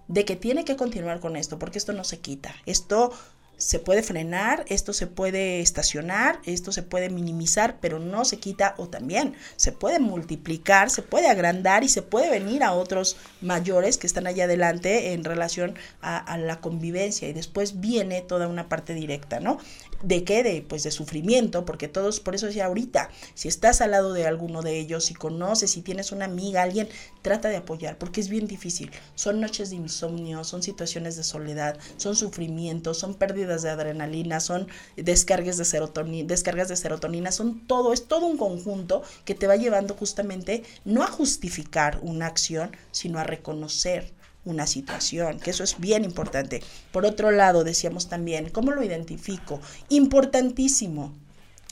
[0.08, 2.56] de que tiene que continuar con esto, porque esto no se quita.
[2.66, 3.12] Esto
[3.58, 8.76] se puede frenar, esto se puede estacionar, esto se puede minimizar, pero no se quita
[8.78, 13.98] o también se puede multiplicar, se puede agrandar y se puede venir a otros mayores
[13.98, 18.94] que están allá adelante en relación a, la convivencia y después viene toda una parte
[18.94, 19.58] directa, ¿no?
[20.04, 20.44] ¿De qué?
[20.44, 24.28] De, pues de sufrimiento, porque todos, por eso decía ahorita, si estás al lado de
[24.28, 26.88] alguno de ellos, si conoces, si tienes una amiga, alguien,
[27.24, 28.92] trata de apoyar, porque es bien difícil.
[29.16, 34.68] Son noches de insomnio, son situaciones de soledad, son sufrimientos, son pérdidas de adrenalina, son
[34.96, 39.56] descargas de serotonina, descargas de serotonina, son todo, es todo un conjunto que te va
[39.56, 44.12] llevando justamente no a justificar una acción, sino a reconocer
[44.46, 46.64] una situación, que eso es bien importante.
[46.92, 49.60] Por otro lado, decíamos también, ¿cómo lo identifico?
[49.90, 51.14] Importantísimo.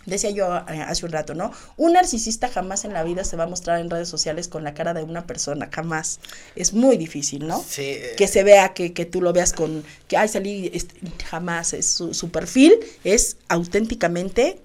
[0.05, 1.51] Decía yo eh, hace un rato, ¿no?
[1.77, 4.73] Un narcisista jamás en la vida se va a mostrar en redes sociales con la
[4.73, 6.19] cara de una persona, jamás.
[6.55, 7.63] Es muy difícil, ¿no?
[7.67, 7.81] Sí.
[7.83, 8.13] Eh.
[8.17, 10.95] Que se vea, que, que, tú lo veas con, que, ay, salí, este,
[11.25, 11.73] jamás.
[11.73, 14.61] Es, su, su perfil es auténticamente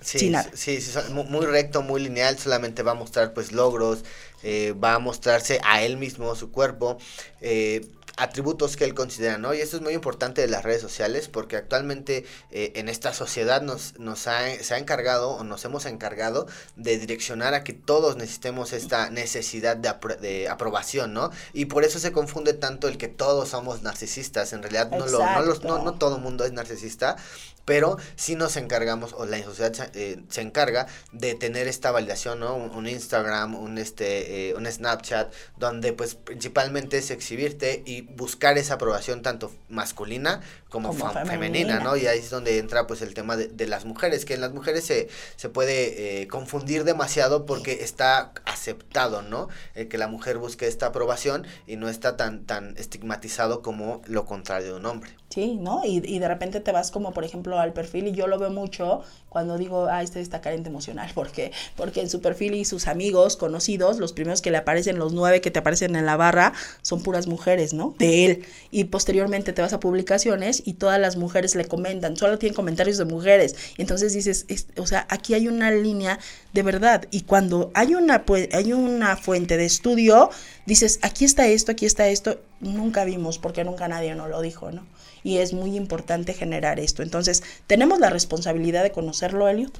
[0.00, 4.04] Sí, sí, sí, muy recto, muy lineal, solamente va a mostrar pues logros,
[4.42, 6.98] eh, va a mostrarse a él mismo, su cuerpo.
[7.40, 7.84] Eh,
[8.18, 9.54] atributos que él considera, ¿no?
[9.54, 13.62] Y esto es muy importante de las redes sociales porque actualmente eh, en esta sociedad
[13.62, 16.46] nos, nos ha, se ha encargado o nos hemos encargado
[16.76, 21.30] de direccionar a que todos necesitemos esta necesidad de, de aprobación, ¿no?
[21.52, 24.52] Y por eso se confunde tanto el que todos somos narcisistas.
[24.52, 27.16] En realidad no, lo, no, los, no, no todo mundo es narcisista,
[27.64, 32.40] pero sí nos encargamos, o la sociedad se, eh, se encarga de tener esta validación,
[32.40, 32.56] ¿no?
[32.56, 38.74] Un, Instagram, un, este, eh, un Snapchat, donde pues principalmente es exhibirte y buscar esa
[38.74, 41.96] aprobación tanto masculina como, femenina, ¿no?
[41.96, 44.52] Y ahí es donde entra pues el tema de, de las mujeres, que en las
[44.52, 49.48] mujeres se, se puede eh, confundir demasiado porque está aceptado, ¿no?
[49.74, 54.26] El que la mujer busque esta aprobación y no está tan, tan estigmatizado como lo
[54.26, 55.10] contrario de un hombre.
[55.30, 55.82] Sí, ¿no?
[55.84, 58.50] Y, y, de repente te vas como, por ejemplo, al perfil y yo lo veo
[58.50, 61.10] mucho cuando digo, ah, este está carente emocional.
[61.14, 61.52] ¿Por qué?
[61.76, 65.40] Porque en su perfil y sus amigos conocidos, los primeros que le aparecen, los nueve
[65.40, 66.52] que te aparecen en la barra,
[66.82, 67.94] son puras mujeres, ¿no?
[67.98, 68.44] De él.
[68.70, 72.98] Y posteriormente te vas a publicaciones y todas las mujeres le comentan, solo tienen comentarios
[72.98, 73.56] de mujeres.
[73.76, 74.46] Entonces dices,
[74.76, 76.18] o sea, aquí hay una línea
[76.52, 77.06] de verdad.
[77.10, 80.30] Y cuando hay una, hay una fuente de estudio,
[80.66, 84.70] dices, aquí está esto, aquí está esto, nunca vimos porque nunca nadie nos lo dijo,
[84.70, 84.86] ¿no?
[85.22, 87.02] y es muy importante generar esto.
[87.02, 89.78] Entonces, ¿tenemos la responsabilidad de conocerlo, Elliot?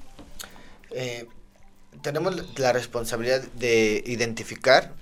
[0.90, 1.26] Eh,
[2.02, 4.94] tenemos la responsabilidad de identificar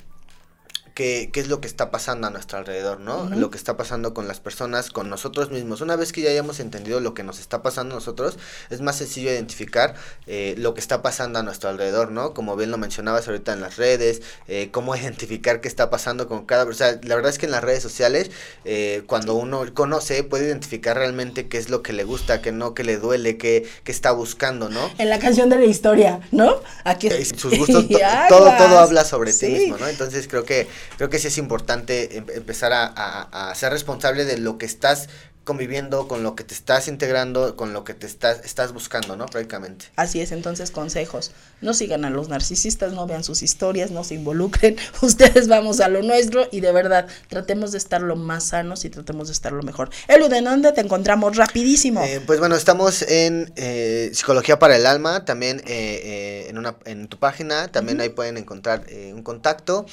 [0.97, 3.29] qué, qué es lo que está pasando a nuestro alrededor, ¿no?
[3.29, 5.83] Lo que está pasando con las personas, con nosotros mismos.
[5.83, 8.39] Una vez que ya hayamos entendido lo que nos está pasando a nosotros,
[8.71, 9.95] es más sencillo identificar
[10.27, 12.33] eh, lo que está pasando a nuestro alrededor, ¿no?
[12.33, 16.47] Como bien lo mencionabas ahorita en las redes, eh, cómo identificar qué está pasando con
[16.47, 16.99] cada persona.
[17.03, 18.31] la verdad es que en las redes sociales,
[18.65, 22.73] eh, cuando uno conoce, puede identificar realmente qué es lo que le gusta, qué no,
[22.73, 24.91] qué le duele, qué, qué está buscando, ¿no?
[24.97, 26.63] En la canción de la historia, ¿no?
[26.85, 27.11] Aquí.
[27.11, 27.85] sus gustos,
[28.31, 29.89] todo, todo habla sobre ti mismo, ¿no?
[29.89, 30.67] Entonces creo que
[30.97, 34.67] creo que sí es importante em, empezar a, a, a, ser responsable de lo que
[34.67, 35.09] estás
[35.47, 39.27] conviviendo, con lo que te estás integrando, con lo que te estás, estás buscando, ¿no?
[39.27, 39.87] Prácticamente.
[39.95, 41.31] Así es, entonces consejos.
[41.61, 44.77] No sigan a los narcisistas, no vean sus historias, no se involucren.
[45.03, 48.91] Ustedes vamos a lo nuestro y de verdad tratemos de estar lo más sanos y
[48.91, 49.89] tratemos de estar lo mejor.
[50.09, 51.37] Elu, ¿de dónde te encontramos?
[51.37, 52.03] Rapidísimo.
[52.03, 57.07] Eh, pues bueno, estamos en eh, Psicología para el Alma, también eh, en, una, en
[57.07, 58.85] tu página, también ahí pueden encontrar
[59.15, 59.87] un contacto,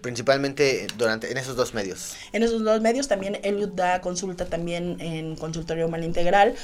[0.00, 2.14] principalmente durante en esos dos medios.
[2.32, 6.54] En esos dos medios también Eliud da consultas consulta también en consultorio humano integral,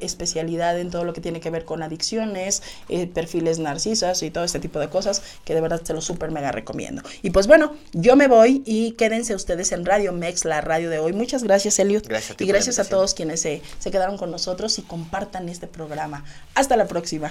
[0.00, 4.42] especialidad en todo lo que tiene que ver con adicciones, eh, perfiles narcisas y todo
[4.42, 7.02] este tipo de cosas que de verdad se lo súper mega recomiendo.
[7.22, 10.98] Y pues bueno, yo me voy y quédense ustedes en Radio Mex, la radio de
[10.98, 11.12] hoy.
[11.12, 12.06] Muchas gracias, Eliot.
[12.06, 16.24] Gracias y gracias a todos quienes se, se quedaron con nosotros y compartan este programa.
[16.54, 17.30] Hasta la próxima.